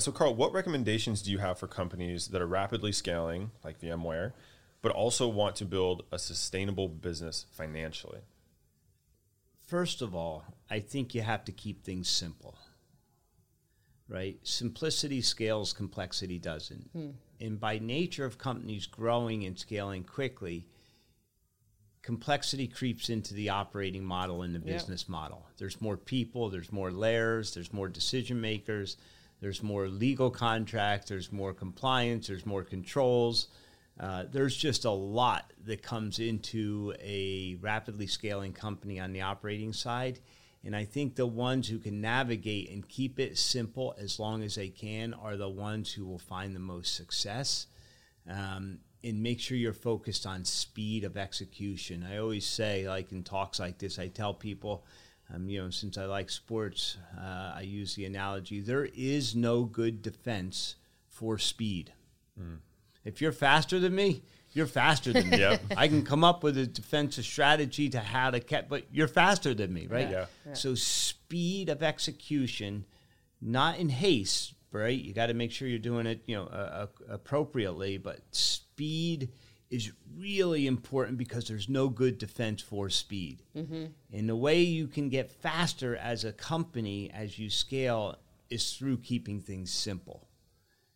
[0.00, 4.32] So, Carl, what recommendations do you have for companies that are rapidly scaling, like VMware,
[4.82, 8.20] but also want to build a sustainable business financially?
[9.66, 12.58] First of all, I think you have to keep things simple.
[14.08, 14.38] Right?
[14.42, 16.90] Simplicity scales, complexity doesn't.
[16.92, 17.10] Hmm.
[17.40, 20.66] And by nature of companies growing and scaling quickly,
[22.02, 24.72] complexity creeps into the operating model and the Yeah.
[24.78, 25.46] business model.
[25.58, 28.96] There's more people, there's more layers, there's more decision makers,
[29.40, 33.48] there's more legal contracts, there's more compliance, there's more controls.
[33.98, 39.72] Uh, there's just a lot that comes into a rapidly scaling company on the operating
[39.72, 40.20] side.
[40.64, 44.54] And I think the ones who can navigate and keep it simple as long as
[44.54, 47.66] they can are the ones who will find the most success
[48.28, 52.06] um, and make sure you're focused on speed of execution.
[52.08, 54.84] I always say, like in talks like this, I tell people,
[55.34, 59.64] um, you know, since I like sports, uh, I use the analogy: there is no
[59.64, 60.76] good defense
[61.08, 61.92] for speed.
[63.04, 65.38] If you're faster than me, you're faster than me.
[65.40, 65.62] Yep.
[65.76, 69.54] I can come up with a defensive strategy to how to catch, but you're faster
[69.54, 70.10] than me, right?
[70.10, 70.26] Yeah.
[70.52, 72.84] So speed of execution,
[73.40, 74.98] not in haste, right?
[74.98, 77.98] You got to make sure you're doing it, you know, uh, uh, appropriately.
[77.98, 79.30] But speed
[79.70, 83.42] is really important because there's no good defense for speed.
[83.56, 83.86] Mm-hmm.
[84.12, 88.16] And the way you can get faster as a company as you scale
[88.50, 90.26] is through keeping things simple.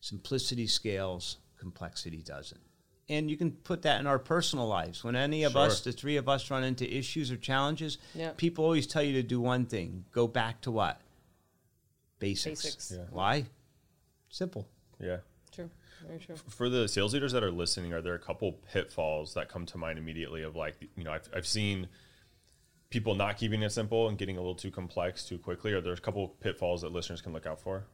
[0.00, 2.60] Simplicity scales, complexity doesn't.
[3.08, 5.04] And you can put that in our personal lives.
[5.04, 5.60] When any of Sure.
[5.62, 8.32] us, the three of us, run into issues or challenges, Yeah.
[8.36, 11.00] people always tell you to do one thing go back to what?
[12.18, 12.62] Basics.
[12.62, 12.92] Basics.
[12.96, 13.04] Yeah.
[13.10, 13.46] Why?
[14.30, 14.66] Simple.
[14.98, 15.18] Yeah.
[16.04, 16.08] True.
[16.08, 16.36] Very true.
[16.48, 19.78] For the sales leaders that are listening, are there a couple pitfalls that come to
[19.78, 21.88] mind immediately of like, you know, I've, I've seen
[22.90, 25.72] people not keeping it simple and getting a little too complex too quickly?
[25.72, 27.84] Are there a couple pitfalls that listeners can look out for?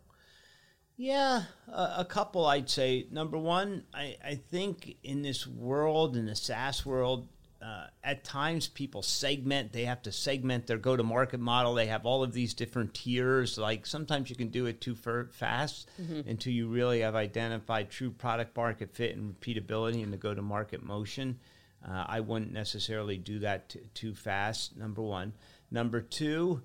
[0.97, 3.07] Yeah, a, a couple I'd say.
[3.11, 7.29] Number one, I, I think in this world, in the SaaS world,
[7.63, 9.73] uh, at times people segment.
[9.73, 11.75] They have to segment their go to market model.
[11.75, 13.59] They have all of these different tiers.
[13.59, 15.89] Like sometimes you can do it too fur- fast
[16.27, 20.43] until you really have identified true product market fit and repeatability in the go to
[20.43, 21.39] market motion.
[21.87, 25.33] Uh, I wouldn't necessarily do that t- too fast, number one.
[25.71, 26.63] Number two,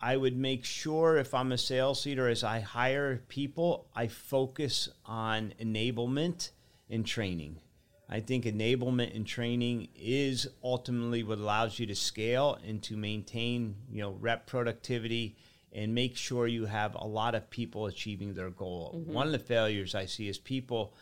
[0.00, 4.88] I would make sure if I'm a sales leader, as I hire people, I focus
[5.04, 6.50] on enablement
[6.88, 7.58] and training.
[8.12, 13.76] I think enablement and training is ultimately what allows you to scale and to maintain,
[13.88, 15.36] you know, rep productivity
[15.72, 19.00] and make sure you have a lot of people achieving their goal.
[19.06, 20.92] One of the failures I see is people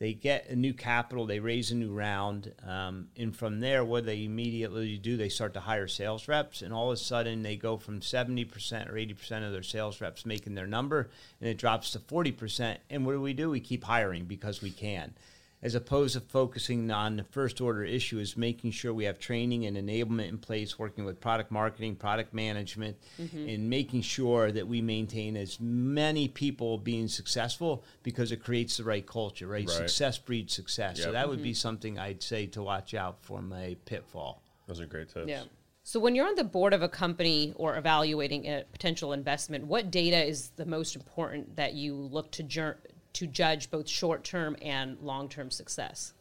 [0.00, 4.06] they get a new capital, they raise a new round, um, and from there, what
[4.06, 7.56] they immediately do, they start to hire sales reps, and all of a sudden, they
[7.56, 11.50] go from seventy percent or eighty percent of their sales reps making their number, and
[11.50, 12.78] it drops to forty percent.
[12.88, 13.50] And what do we do?
[13.50, 15.14] We keep hiring because we can
[15.62, 19.66] as opposed to focusing on the first order issue is making sure we have training
[19.66, 23.48] and enablement in place working with product marketing product management mm-hmm.
[23.48, 28.84] and making sure that we maintain as many people being successful because it creates the
[28.84, 29.76] right culture right, Right.
[29.76, 31.54] success breeds success so that would be mm-hmm.
[31.54, 35.28] something i'd say to watch out for my pitfall Those are great tips.
[35.28, 35.42] Yeah.
[35.82, 39.90] So, when you're on the board of a company or evaluating a potential investment, what
[39.90, 42.76] data is the most important that you look to, jur-
[43.18, 46.12] to judge both short term and long term success?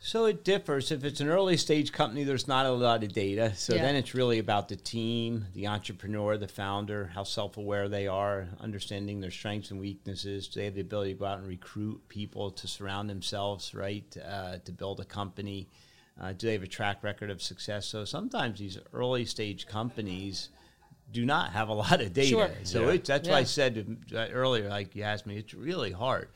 [0.00, 0.92] So it differs.
[0.92, 3.54] If it's an early stage company, there's not a lot of data.
[3.56, 3.82] So Yeah.
[3.82, 8.48] then it's really about the team, the entrepreneur, the founder, how self aware they are,
[8.60, 10.46] understanding their strengths and weaknesses.
[10.46, 14.16] Do they have the ability to go out and recruit people to surround themselves, right,
[14.24, 15.68] uh, to build a company?
[16.20, 17.86] Uh, do they have a track record of success?
[17.86, 20.50] So sometimes these early stage companies
[21.12, 22.28] do not have a lot of data.
[22.28, 22.50] Sure.
[22.64, 22.94] So Yeah.
[22.94, 26.28] it, that's why I said uh, earlier, like you asked me, it's really hard.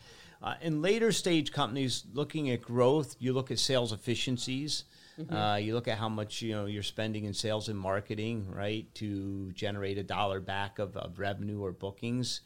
[0.43, 4.85] Uh, in later stage companies, looking at growth, you look at sales efficiencies.
[5.31, 8.93] Uh, you look at how much you know you're spending in sales and marketing, right,
[8.95, 12.41] to generate a dollar back of, of revenue or bookings.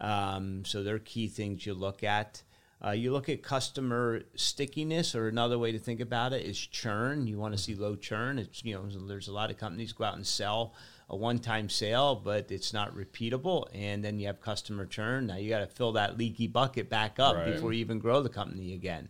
[0.00, 2.42] Um, so they're key things you look at.
[2.84, 7.26] Uh, you look at customer stickiness, or another way to think about it is churn.
[7.26, 8.38] You want to see low churn.
[8.38, 10.74] It's you know there's a lot of companies go out and sell
[11.10, 15.26] a one-time sale, but it's not repeatable, and then you have customer churn.
[15.28, 17.52] Now you got to fill that leaky bucket back up Right.
[17.54, 19.08] before you even grow the company again.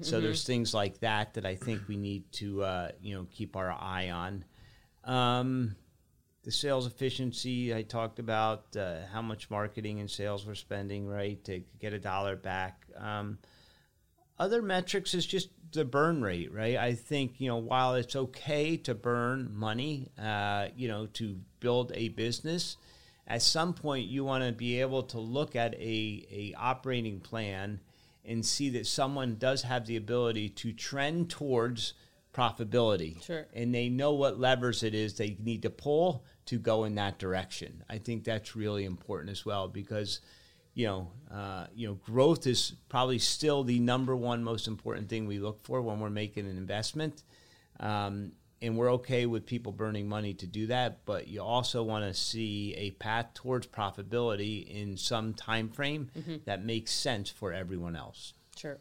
[0.00, 3.56] so there's things like that that I think we need to uh, you know keep
[3.56, 4.44] our eye on.
[5.04, 5.74] Um,
[6.42, 11.42] the sales efficiency I talked about, uh, how much marketing and sales we're spending, right,
[11.44, 12.86] to get a dollar back.
[12.96, 13.38] Um,
[14.38, 16.76] other metrics is just the burn rate, right?
[16.76, 21.92] I think you know while it's okay to burn money, uh, you know, to build
[21.94, 22.76] a business,
[23.26, 27.80] at some point you want to be able to look at a a operating plan
[28.24, 31.94] and see that someone does have the ability to trend towards
[32.34, 33.46] profitability Sure.
[33.52, 37.18] and they know what levers it is they need to pull to go in that
[37.18, 37.82] direction.
[37.88, 40.20] I think that's really important as well because,
[40.74, 45.26] you know, uh, you know, growth is probably still the number one most important thing
[45.26, 47.22] we look for when we're making an investment.
[47.78, 52.04] Um, and we're okay with people burning money to do that, but you also want
[52.04, 56.10] to see a path towards profitability in some time frame
[56.44, 58.34] that makes sense for everyone else.
[58.56, 58.78] Sure.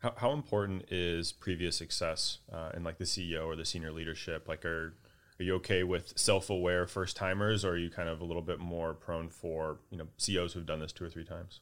[0.00, 4.48] How, how important is previous success uh, in like the CEO or the senior leadership?
[4.48, 4.94] Like, are
[5.40, 8.58] are you okay with self-aware first timers, or are you kind of a little bit
[8.58, 11.60] more prone for you know CEOs who've done this two or three times?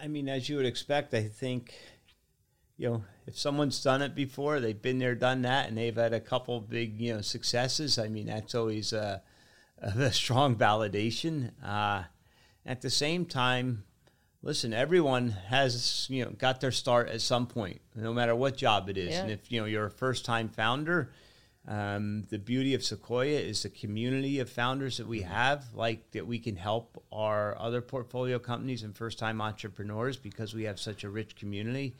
[0.00, 1.74] I mean, as you would expect, I think,
[2.76, 6.12] you know, if someone's done it before, they've been there, done that, and they've had
[6.12, 7.98] a couple big, you know, successes.
[7.98, 9.22] I mean, that's always a,
[9.78, 11.52] a strong validation.
[11.64, 12.04] Uh,
[12.66, 13.84] at the same time,
[14.42, 18.88] listen, everyone has, you know, got their start at some point, no matter what job
[18.88, 19.10] it is.
[19.10, 19.22] Yeah.
[19.22, 21.12] And if, you know, you're a first time founder,
[21.66, 26.26] um, the beauty of Sequoia is the community of founders that we have, like that
[26.26, 31.04] we can help our other portfolio companies and first time entrepreneurs because we have such
[31.04, 31.96] a rich community.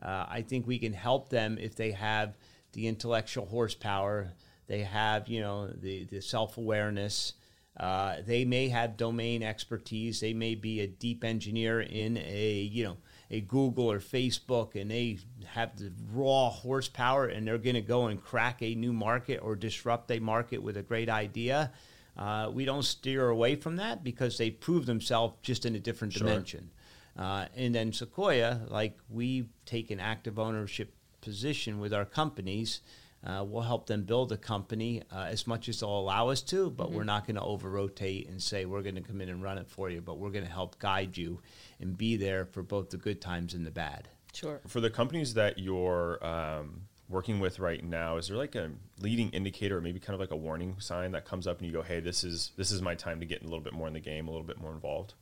[0.00, 2.36] Uh, I think we can help them if they have
[2.72, 4.32] the intellectual horsepower,
[4.68, 7.32] they have, you know, the, the self awareness.
[7.76, 10.20] Uh, they may have domain expertise.
[10.20, 12.96] They may be a deep engineer in a, you know,
[13.30, 18.06] a Google or Facebook, and they have the raw horsepower, and they're going to go
[18.06, 21.72] and crack a new market or disrupt a market with a great idea.
[22.16, 26.14] Uh, we don't steer away from that because they prove themselves just in a different
[26.14, 26.70] dimension.
[27.16, 32.80] Uh, and then Sequoia, like we take an active ownership position with our companies.
[33.26, 36.70] Uh, we'll help them build a company uh, as much as they'll allow us to,
[36.70, 39.42] but we're not going to over rotate and say we're going to come in and
[39.42, 41.40] run it for you, but we're going to help guide you
[41.80, 44.08] and be there for both the good times and the bad.
[44.32, 44.60] Sure.
[44.66, 49.30] For the companies that you're um, working with right now, is there like a leading
[49.30, 51.82] indicator or maybe kind of like a warning sign that comes up and you go,
[51.82, 54.00] "Hey, this is this is my time to get a little bit more in the
[54.00, 55.14] game, a little bit more involved"?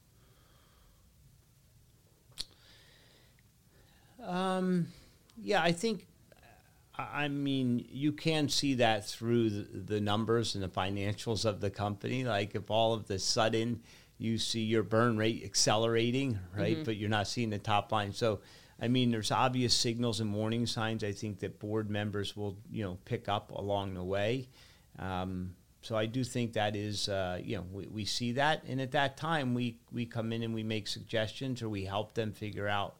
[4.22, 4.88] Um,
[5.36, 6.06] yeah, I think.
[6.98, 11.60] I I mean, you can see that through the, the numbers and the financials of
[11.60, 12.24] the company.
[12.24, 13.82] Like, if all of the sudden
[14.18, 18.12] you see your burn rate accelerating, right, but you're not seeing the top line.
[18.12, 18.40] So,
[18.80, 21.04] I mean, there's obvious signals and warning signs.
[21.04, 24.48] I think that board members will, you know, pick up along the way.
[24.98, 28.80] Um, so I do think that is, uh, you know, we, we see that, and
[28.80, 32.32] at that time we we come in and we make suggestions or we help them
[32.32, 32.96] figure out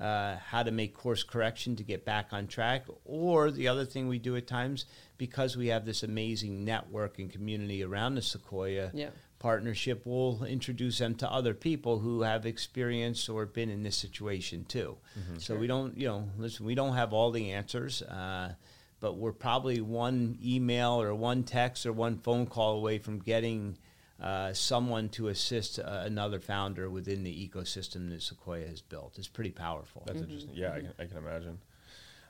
[0.00, 2.84] uh, how to make course correction to get back on track.
[3.04, 4.86] Or the other thing we do at times,
[5.18, 9.10] because we have this amazing network and community around the Sequoia Yeah.
[9.40, 14.64] Partnership, we'll introduce them to other people who have experience or been in this situation
[14.66, 14.96] too.
[15.38, 18.02] So we don't, you know, listen, we don't have all the answers.
[18.02, 18.54] Uh,
[19.00, 23.78] but we're probably one email or one text or one phone call away from getting
[24.22, 29.18] uh, someone to assist uh, another founder within the ecosystem that Sequoia has built.
[29.18, 30.02] It's pretty powerful.
[30.06, 30.50] That's interesting.
[30.52, 31.58] Yeah, I can, I can imagine.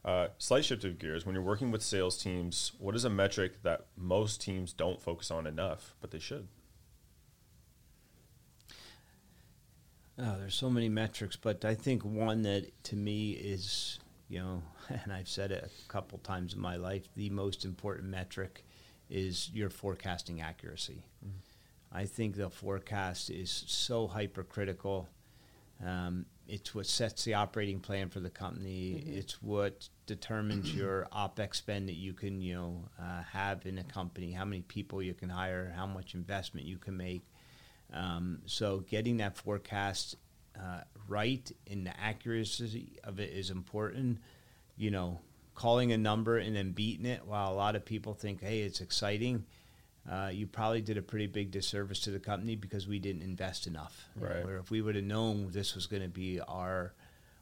[0.04, 1.26] Uh, slight shift of gears.
[1.26, 5.30] When you're working with sales teams, what is a metric that most teams don't focus
[5.30, 6.46] on enough, but they should?
[10.22, 13.98] Oh, there's so many metrics, but I think one that to me is,
[14.28, 18.08] you know, and I've said it a couple times in my life, the most important
[18.08, 18.64] metric
[19.08, 21.02] is your forecasting accuracy.
[21.24, 21.38] Mm-hmm.
[21.92, 25.08] I think the forecast is so hypercritical.
[25.84, 29.02] Um, it's what sets the operating plan for the company.
[29.02, 29.18] Mm-hmm.
[29.18, 33.84] It's what determines your OPEX spend that you can, you know, uh, have in a
[33.84, 37.22] company, how many people you can hire, how much investment you can make.
[37.92, 40.16] Um, so getting that forecast
[40.58, 44.18] uh, right and the accuracy of it is important.
[44.76, 45.20] You know,
[45.54, 48.80] calling a number and then beating it, while a lot of people think, hey, it's
[48.80, 49.44] exciting,
[50.10, 53.66] uh, you probably did a pretty big disservice to the company because we didn't invest
[53.66, 54.08] enough.
[54.16, 54.44] Right.
[54.44, 56.94] Where if we would have known this was going to be our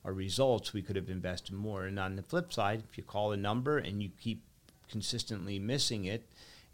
[0.04, 1.84] our results, we could have invested more.
[1.84, 4.42] And on the flip side, if you call a number and you keep
[4.88, 6.24] consistently missing it,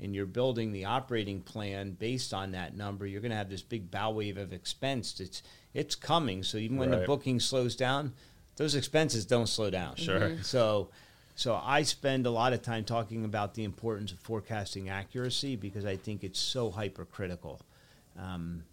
[0.01, 3.63] and you're building the operating plan based on that number, you're going to have this
[3.63, 5.21] big bow wave of expense.
[5.21, 5.43] It's
[5.73, 6.43] it's coming.
[6.43, 7.01] So even when right.
[7.01, 8.13] the booking slows down,
[8.57, 9.97] those expenses don't slow down.
[9.97, 10.21] Sure.
[10.21, 10.43] Mm-hmm.
[10.43, 10.91] So
[11.37, 15.85] so I spend a lot of time talking about the importance of forecasting accuracy because
[15.85, 17.61] I think it's so hypercritical.
[18.19, 18.65] Um,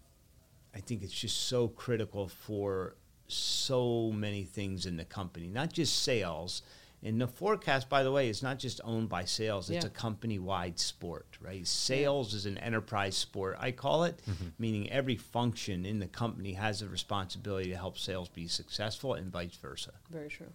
[0.74, 2.94] I think it's just so critical for
[3.26, 6.62] so many things in the company, not just sales
[7.04, 9.90] and the forecast, by the way, is not just owned by sales, it's yeah.
[9.90, 11.66] a company wide sport, right?
[11.66, 12.36] Sales yeah.
[12.36, 14.48] is an enterprise sport, I call it, mm-hmm.
[14.58, 19.32] meaning every function in the company has a responsibility to help sales be successful and
[19.32, 19.92] vice versa.
[20.10, 20.52] Very true.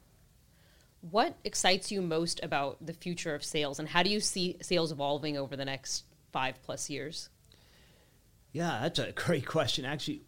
[1.01, 4.93] What excites you most about the future of sales, and how do you see sales
[4.93, 7.29] evolving over the next five plus years?
[8.53, 9.83] Yeah, that's a great question.
[9.83, 10.21] Actually,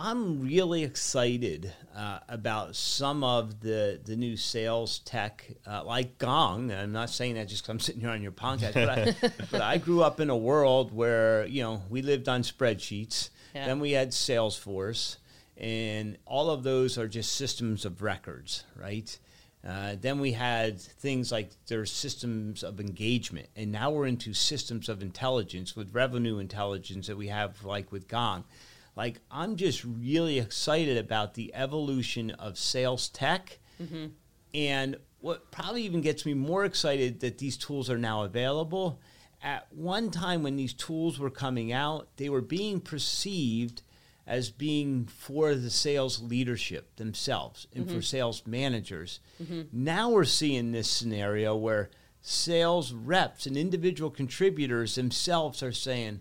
[0.00, 6.70] I'm really excited uh, about some of the, the new sales tech, uh, like Gong.
[6.70, 9.60] I'm not saying that just because I'm sitting here on your podcast, but I, but
[9.60, 13.30] I grew up in a world where you know we lived on spreadsheets.
[13.56, 13.66] Yeah.
[13.66, 15.16] Then we had Salesforce,
[15.56, 19.18] and all of those are just systems of records, right?
[19.66, 24.88] Uh, then we had things like there's systems of engagement, and now we're into systems
[24.88, 28.44] of intelligence with revenue intelligence that we have like with Gong.
[28.98, 33.60] Like, I'm just really excited about the evolution of sales tech.
[33.80, 34.06] Mm-hmm.
[34.52, 38.98] And what probably even gets me more excited that these tools are now available.
[39.40, 43.82] At one time when these tools were coming out, they were being perceived
[44.26, 47.94] as being for the sales leadership themselves and mm-hmm.
[47.94, 49.20] for sales managers.
[49.40, 49.62] Mm-hmm.
[49.70, 51.88] Now we're seeing this scenario where
[52.20, 56.20] sales reps and individual contributors themselves are saying,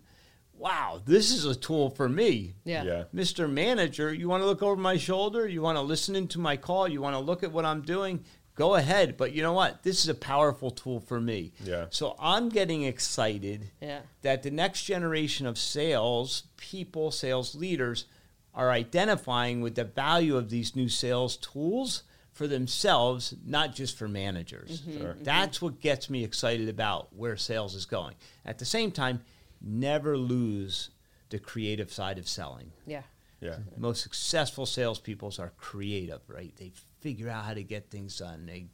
[0.58, 2.56] wow, this is a tool for me.
[2.64, 2.84] Yeah.
[2.84, 3.04] yeah.
[3.14, 3.50] Mr.
[3.50, 5.48] Manager, you want to look over my shoulder?
[5.48, 6.88] You want to listen into my call?
[6.88, 8.24] You want to look at what I'm doing?
[8.56, 9.18] Go ahead.
[9.18, 9.84] But you know what?
[9.84, 11.54] This is a powerful tool for me.
[11.64, 11.86] Yeah.
[11.90, 14.00] So I'm getting excited yeah.
[14.24, 18.06] that the next generation of sales people, sales leaders,
[18.54, 22.04] are identifying with the value of these new sales tools
[22.34, 24.82] for themselves, not just for managers.
[24.82, 25.18] Mm-hmm, sure.
[25.22, 28.16] That's what gets me excited about where sales is going.
[28.46, 29.22] At the same time,
[29.62, 30.90] never lose
[31.30, 32.72] the creative side of selling.
[32.86, 33.04] Yeah.
[33.42, 33.58] Yeah.
[33.78, 36.54] Most successful salespeople are creative, right?
[36.56, 38.46] They figure out how to get things done.
[38.46, 38.68] They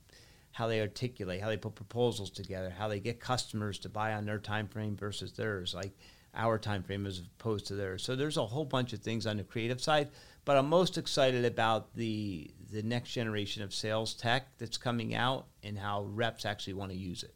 [0.52, 4.24] how they articulate, how they put proposals together, how they get customers to buy on
[4.26, 5.98] their time frame versus theirs, like
[6.36, 8.04] our time frame as opposed to theirs.
[8.04, 10.10] So there's a whole bunch of things on the creative side,
[10.46, 15.46] but I'm most excited about the the next generation of sales tech that's coming out
[15.64, 17.36] and how reps actually want to use it.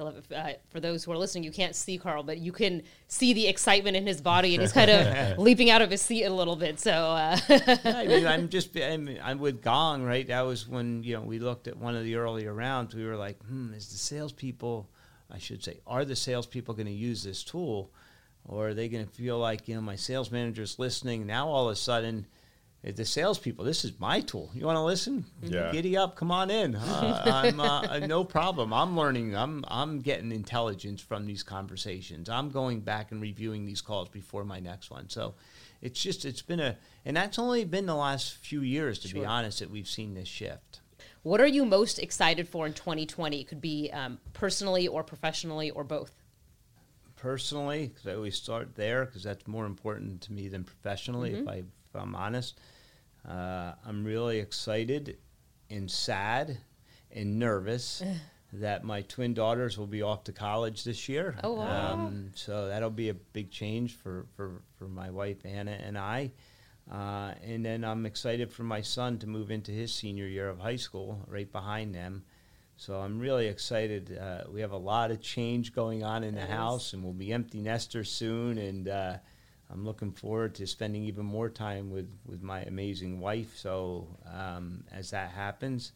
[0.00, 0.34] I love it.
[0.34, 3.46] Uh, for those who are listening, you can't see Carl, but you can see the
[3.46, 6.56] excitement in his body, and he's kind of leaping out of his seat a little
[6.56, 6.80] bit.
[6.80, 7.38] So uh.
[7.84, 10.26] I mean, I'm just I'm, I'm, with Gong, right?
[10.26, 12.94] That was when you know we looked at one of the earlier rounds.
[12.94, 14.88] We were like, hmm, is the salespeople,
[15.30, 17.90] I should say, are the salespeople going to use this tool,
[18.46, 21.26] or are they going to feel like you know my sales manager's listening?
[21.26, 22.26] Now all of a sudden
[22.82, 24.50] the salespeople, this is my tool.
[24.54, 25.26] You want to listen?
[25.42, 25.70] Yeah.
[25.70, 26.74] Giddy up, come on in.
[26.74, 28.72] Uh, I'm uh, no problem.
[28.72, 29.36] I'm learning.
[29.36, 32.30] I'm I'm getting intelligence from these conversations.
[32.30, 35.10] I'm going back and reviewing these calls before my next one.
[35.10, 35.34] So,
[35.82, 39.20] it's just it's been a and that's only been the last few years, to sure.
[39.20, 40.80] be honest, that we've seen this shift.
[41.22, 43.40] What are you most excited for in 2020?
[43.40, 46.12] It could be um, personally or professionally or both.
[47.16, 51.32] Personally, because I always start there because that's more important to me than professionally.
[51.32, 51.42] Mm-hmm.
[51.42, 51.62] If I
[51.92, 52.58] if I'm honest.
[53.28, 55.18] Uh, I'm really excited
[55.68, 56.58] and sad
[57.12, 58.02] and nervous
[58.52, 61.36] that my twin daughters will be off to college this year.
[61.44, 61.92] Oh, wow.
[61.94, 66.32] Um, so that'll be a big change for, for, for my wife, Anna, and I.
[66.90, 70.58] Uh, and then I'm excited for my son to move into his senior year of
[70.58, 72.24] high school right behind them.
[72.76, 74.18] So I'm really excited.
[74.18, 76.50] Uh, we have a lot of change going on in the Nice.
[76.50, 78.56] house, and we'll be empty nesters soon.
[78.58, 79.18] And uh,
[79.72, 83.56] I'm looking forward to spending even more time with, with my amazing wife.
[83.56, 85.92] So um, as that happens,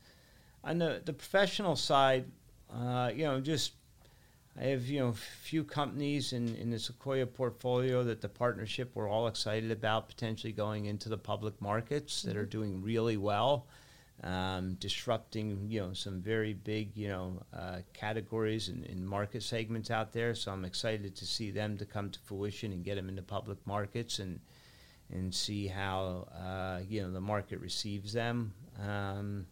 [0.62, 2.24] on the the professional side,
[2.72, 3.72] uh, you know, just
[4.58, 8.90] I have you know a few companies in, in the Sequoia portfolio that the partnership
[8.94, 13.66] we're all excited about potentially going into the public markets that are doing really well,
[14.22, 19.90] um, disrupting you know some very big you know uh, categories and, and market segments
[19.90, 20.34] out there.
[20.34, 23.58] So I'm excited to see them to come to fruition and get them into public
[23.66, 24.40] markets and
[25.10, 28.54] and see how uh, you know the market receives them.
[28.82, 29.46] Um,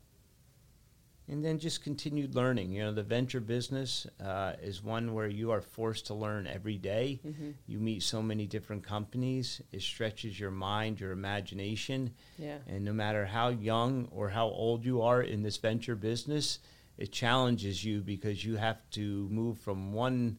[1.33, 2.72] and then just continued learning.
[2.72, 6.76] You know, the venture business uh, is one where you are forced to learn every
[6.76, 7.20] day.
[7.66, 9.62] You meet so many different companies.
[9.72, 12.12] It stretches your mind, your imagination.
[12.39, 12.59] Yeah.
[12.66, 16.59] And no matter how young or how old you are in this venture business,
[16.99, 20.37] it challenges you because you have to move from one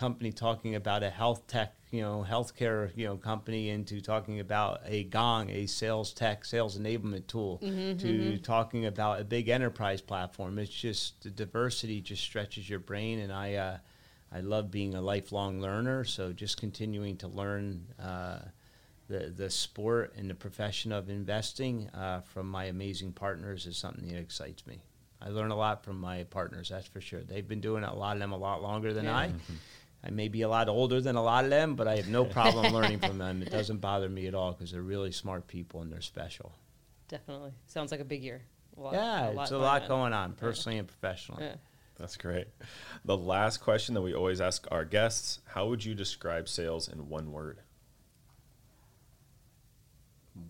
[0.00, 4.80] company talking about a health tech, you know, healthcare, you know, company into talking about
[4.86, 7.58] a Gong, a sales tech, sales enablement tool,
[7.98, 10.58] to talking about a big enterprise platform.
[10.58, 13.76] It's just the diversity just stretches your brain, and I, uh,
[14.32, 16.04] I love being a lifelong learner.
[16.04, 17.86] So just continuing to learn.
[18.02, 18.38] Uh,
[19.08, 24.06] the, the sport and the profession of investing uh, from my amazing partners is something
[24.06, 24.78] that excites me.
[25.20, 27.20] I learn a lot from my partners, that's for sure.
[27.20, 29.16] They've been doing it, a lot of them a lot longer than Yeah.
[29.16, 29.32] I.
[30.02, 32.24] I may be a lot older than a lot of them, but I have no
[32.24, 33.42] problem learning from them.
[33.42, 36.52] It doesn't bother me at all because they're really smart people and they're special.
[37.08, 37.52] Definitely.
[37.66, 38.40] Sounds like a big year.
[38.76, 40.36] A lot- yeah, it's a lot going on, Yeah.
[40.40, 41.44] personally and professionally.
[41.44, 41.56] Yeah.
[41.98, 42.46] That's great.
[43.04, 47.08] The last question that we always ask our guests How would you describe sales in
[47.10, 47.60] one word?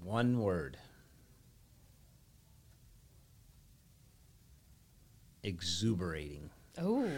[0.05, 0.77] One word
[5.43, 6.51] exuberating.
[6.79, 7.09] Oh,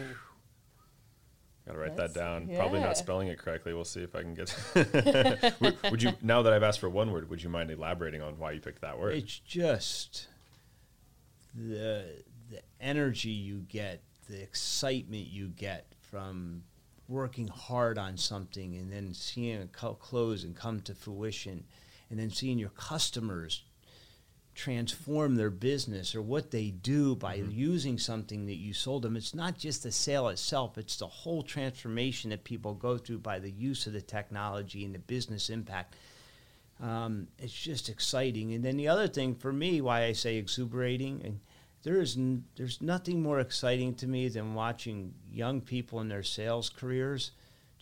[1.65, 2.49] Got to write That's- that down.
[2.55, 3.73] Probably not spelling it correctly.
[3.73, 4.53] We'll see if I can get.
[5.61, 7.29] would, would you now that I've asked for one word?
[7.29, 9.15] Would you mind elaborating on why you picked that word?
[9.15, 10.27] It's just
[11.55, 16.63] the the energy you get, the excitement you get from
[17.07, 21.63] working hard on something and then seeing it co- close and come to fruition,
[22.09, 23.63] and then seeing your customers
[24.55, 29.15] transform their business or what they do by using something that you sold them.
[29.15, 33.39] It's not just the sale itself, it's the whole transformation that people go through by
[33.39, 35.95] the use of the technology and the business impact.
[36.81, 38.53] Um, it's just exciting.
[38.53, 41.39] And then the other thing for me, why I say exuberating, and
[41.83, 46.23] there is n- there's nothing more exciting to me than watching young people in their
[46.23, 47.31] sales careers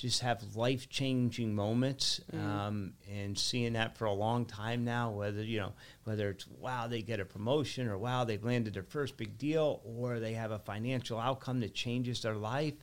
[0.02, 5.12] just have life changing moments, um, and seeing that for a long time now.
[5.12, 5.74] Whether you know
[6.06, 9.82] whether it's wow they get a promotion or wow they've landed their first big deal
[9.86, 12.74] or they have a financial outcome that changes their life.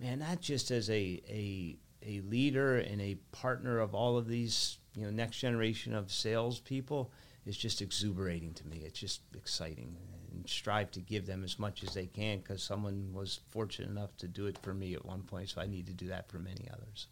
[0.00, 4.78] Man, that just as a a a leader and a partner of all of these
[4.94, 7.10] you know next generation of salespeople
[7.44, 8.82] is just exuberating to me.
[8.86, 9.96] It's just exciting
[10.32, 14.16] and strive to give them as much as they can because someone was fortunate enough
[14.18, 16.38] to do it for me at one point, so I need to do that for
[16.38, 17.06] many others.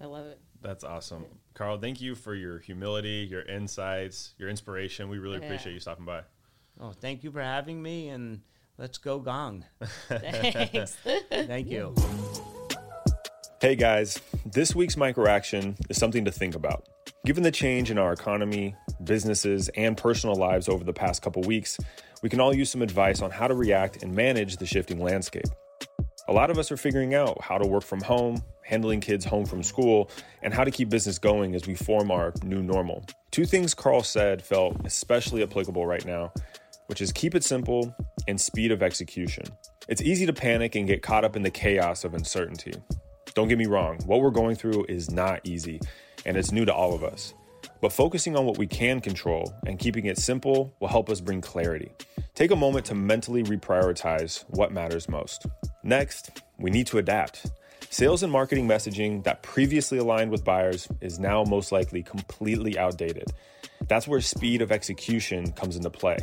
[0.00, 0.40] I love it.
[0.60, 1.24] That's awesome,
[1.54, 1.78] Carl.
[1.78, 5.08] Thank you for your humility, your insights, your inspiration.
[5.08, 5.44] We really Yeah.
[5.46, 6.22] appreciate you stopping by.
[6.80, 8.40] Oh, thank you for having me, and
[8.78, 9.64] let's go gong.
[10.08, 10.96] Thanks.
[11.30, 11.94] Thank you.
[13.60, 16.88] Hey guys, this week's micro action is something to think about.
[17.24, 21.78] Given the change in our economy, businesses, and personal lives over the past couple weeks,
[22.22, 25.46] we can all use some advice on how to react and manage the shifting landscape.
[26.28, 29.46] A lot of us are figuring out how to work from home, handling kids home
[29.46, 30.10] from school,
[30.42, 33.06] and how to keep business going as we form our new normal.
[33.30, 36.30] Two things Carl said felt especially applicable right now,
[36.88, 37.94] which is keep it simple
[38.28, 39.44] and speed of execution.
[39.88, 42.74] It's easy to panic and get caught up in the chaos of uncertainty.
[43.32, 45.80] Don't get me wrong, what we're going through is not easy,
[46.26, 47.34] and it's new to all of us.
[47.80, 51.40] But focusing on what we can control and keeping it simple will help us bring
[51.40, 51.92] clarity.
[52.34, 55.46] Take a moment to mentally reprioritize what matters most.
[55.82, 57.46] Next, we need to adapt.
[57.90, 63.28] Sales and marketing messaging that previously aligned with buyers is now most likely completely outdated.
[63.86, 66.16] That's where speed of execution comes into play.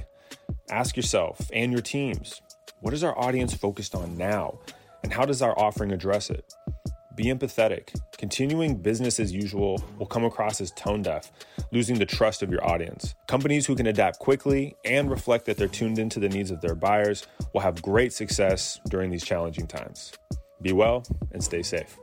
[0.70, 2.42] Ask yourself and your teams
[2.82, 4.58] what is our audience focused on now,
[5.04, 6.52] and how does our offering address it?
[7.16, 7.94] Be empathetic.
[8.18, 11.32] Continuing business as usual will come across as tone deaf,
[11.72, 13.16] losing the trust of your audience.
[13.28, 16.76] Companies who can adapt quickly and reflect that they're tuned into the needs of their
[16.76, 20.14] buyers will have great success during these challenging times.
[20.62, 21.04] Be well
[21.34, 21.98] and stay safe.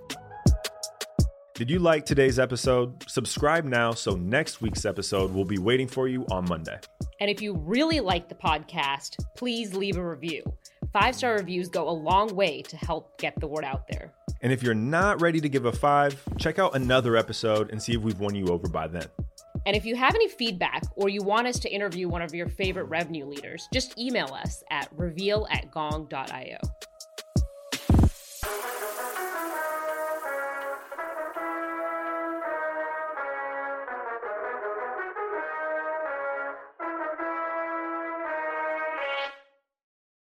[1.55, 3.05] Did you like today's episode?
[3.09, 6.79] Subscribe now so next week's episode will be waiting for you on Monday.
[7.21, 10.45] And if you really like the podcast, please leave a review.
[10.93, 14.13] Five star reviews go a long way to help get the word out there.
[14.41, 17.95] And if you're not ready to give a five, check out another episode and see
[17.95, 19.07] if we've won you over by then.
[19.67, 22.49] And if you have any feedback or you want us to interview one of your
[22.49, 26.59] favorite revenue leaders, just email us at reveal at gong.io.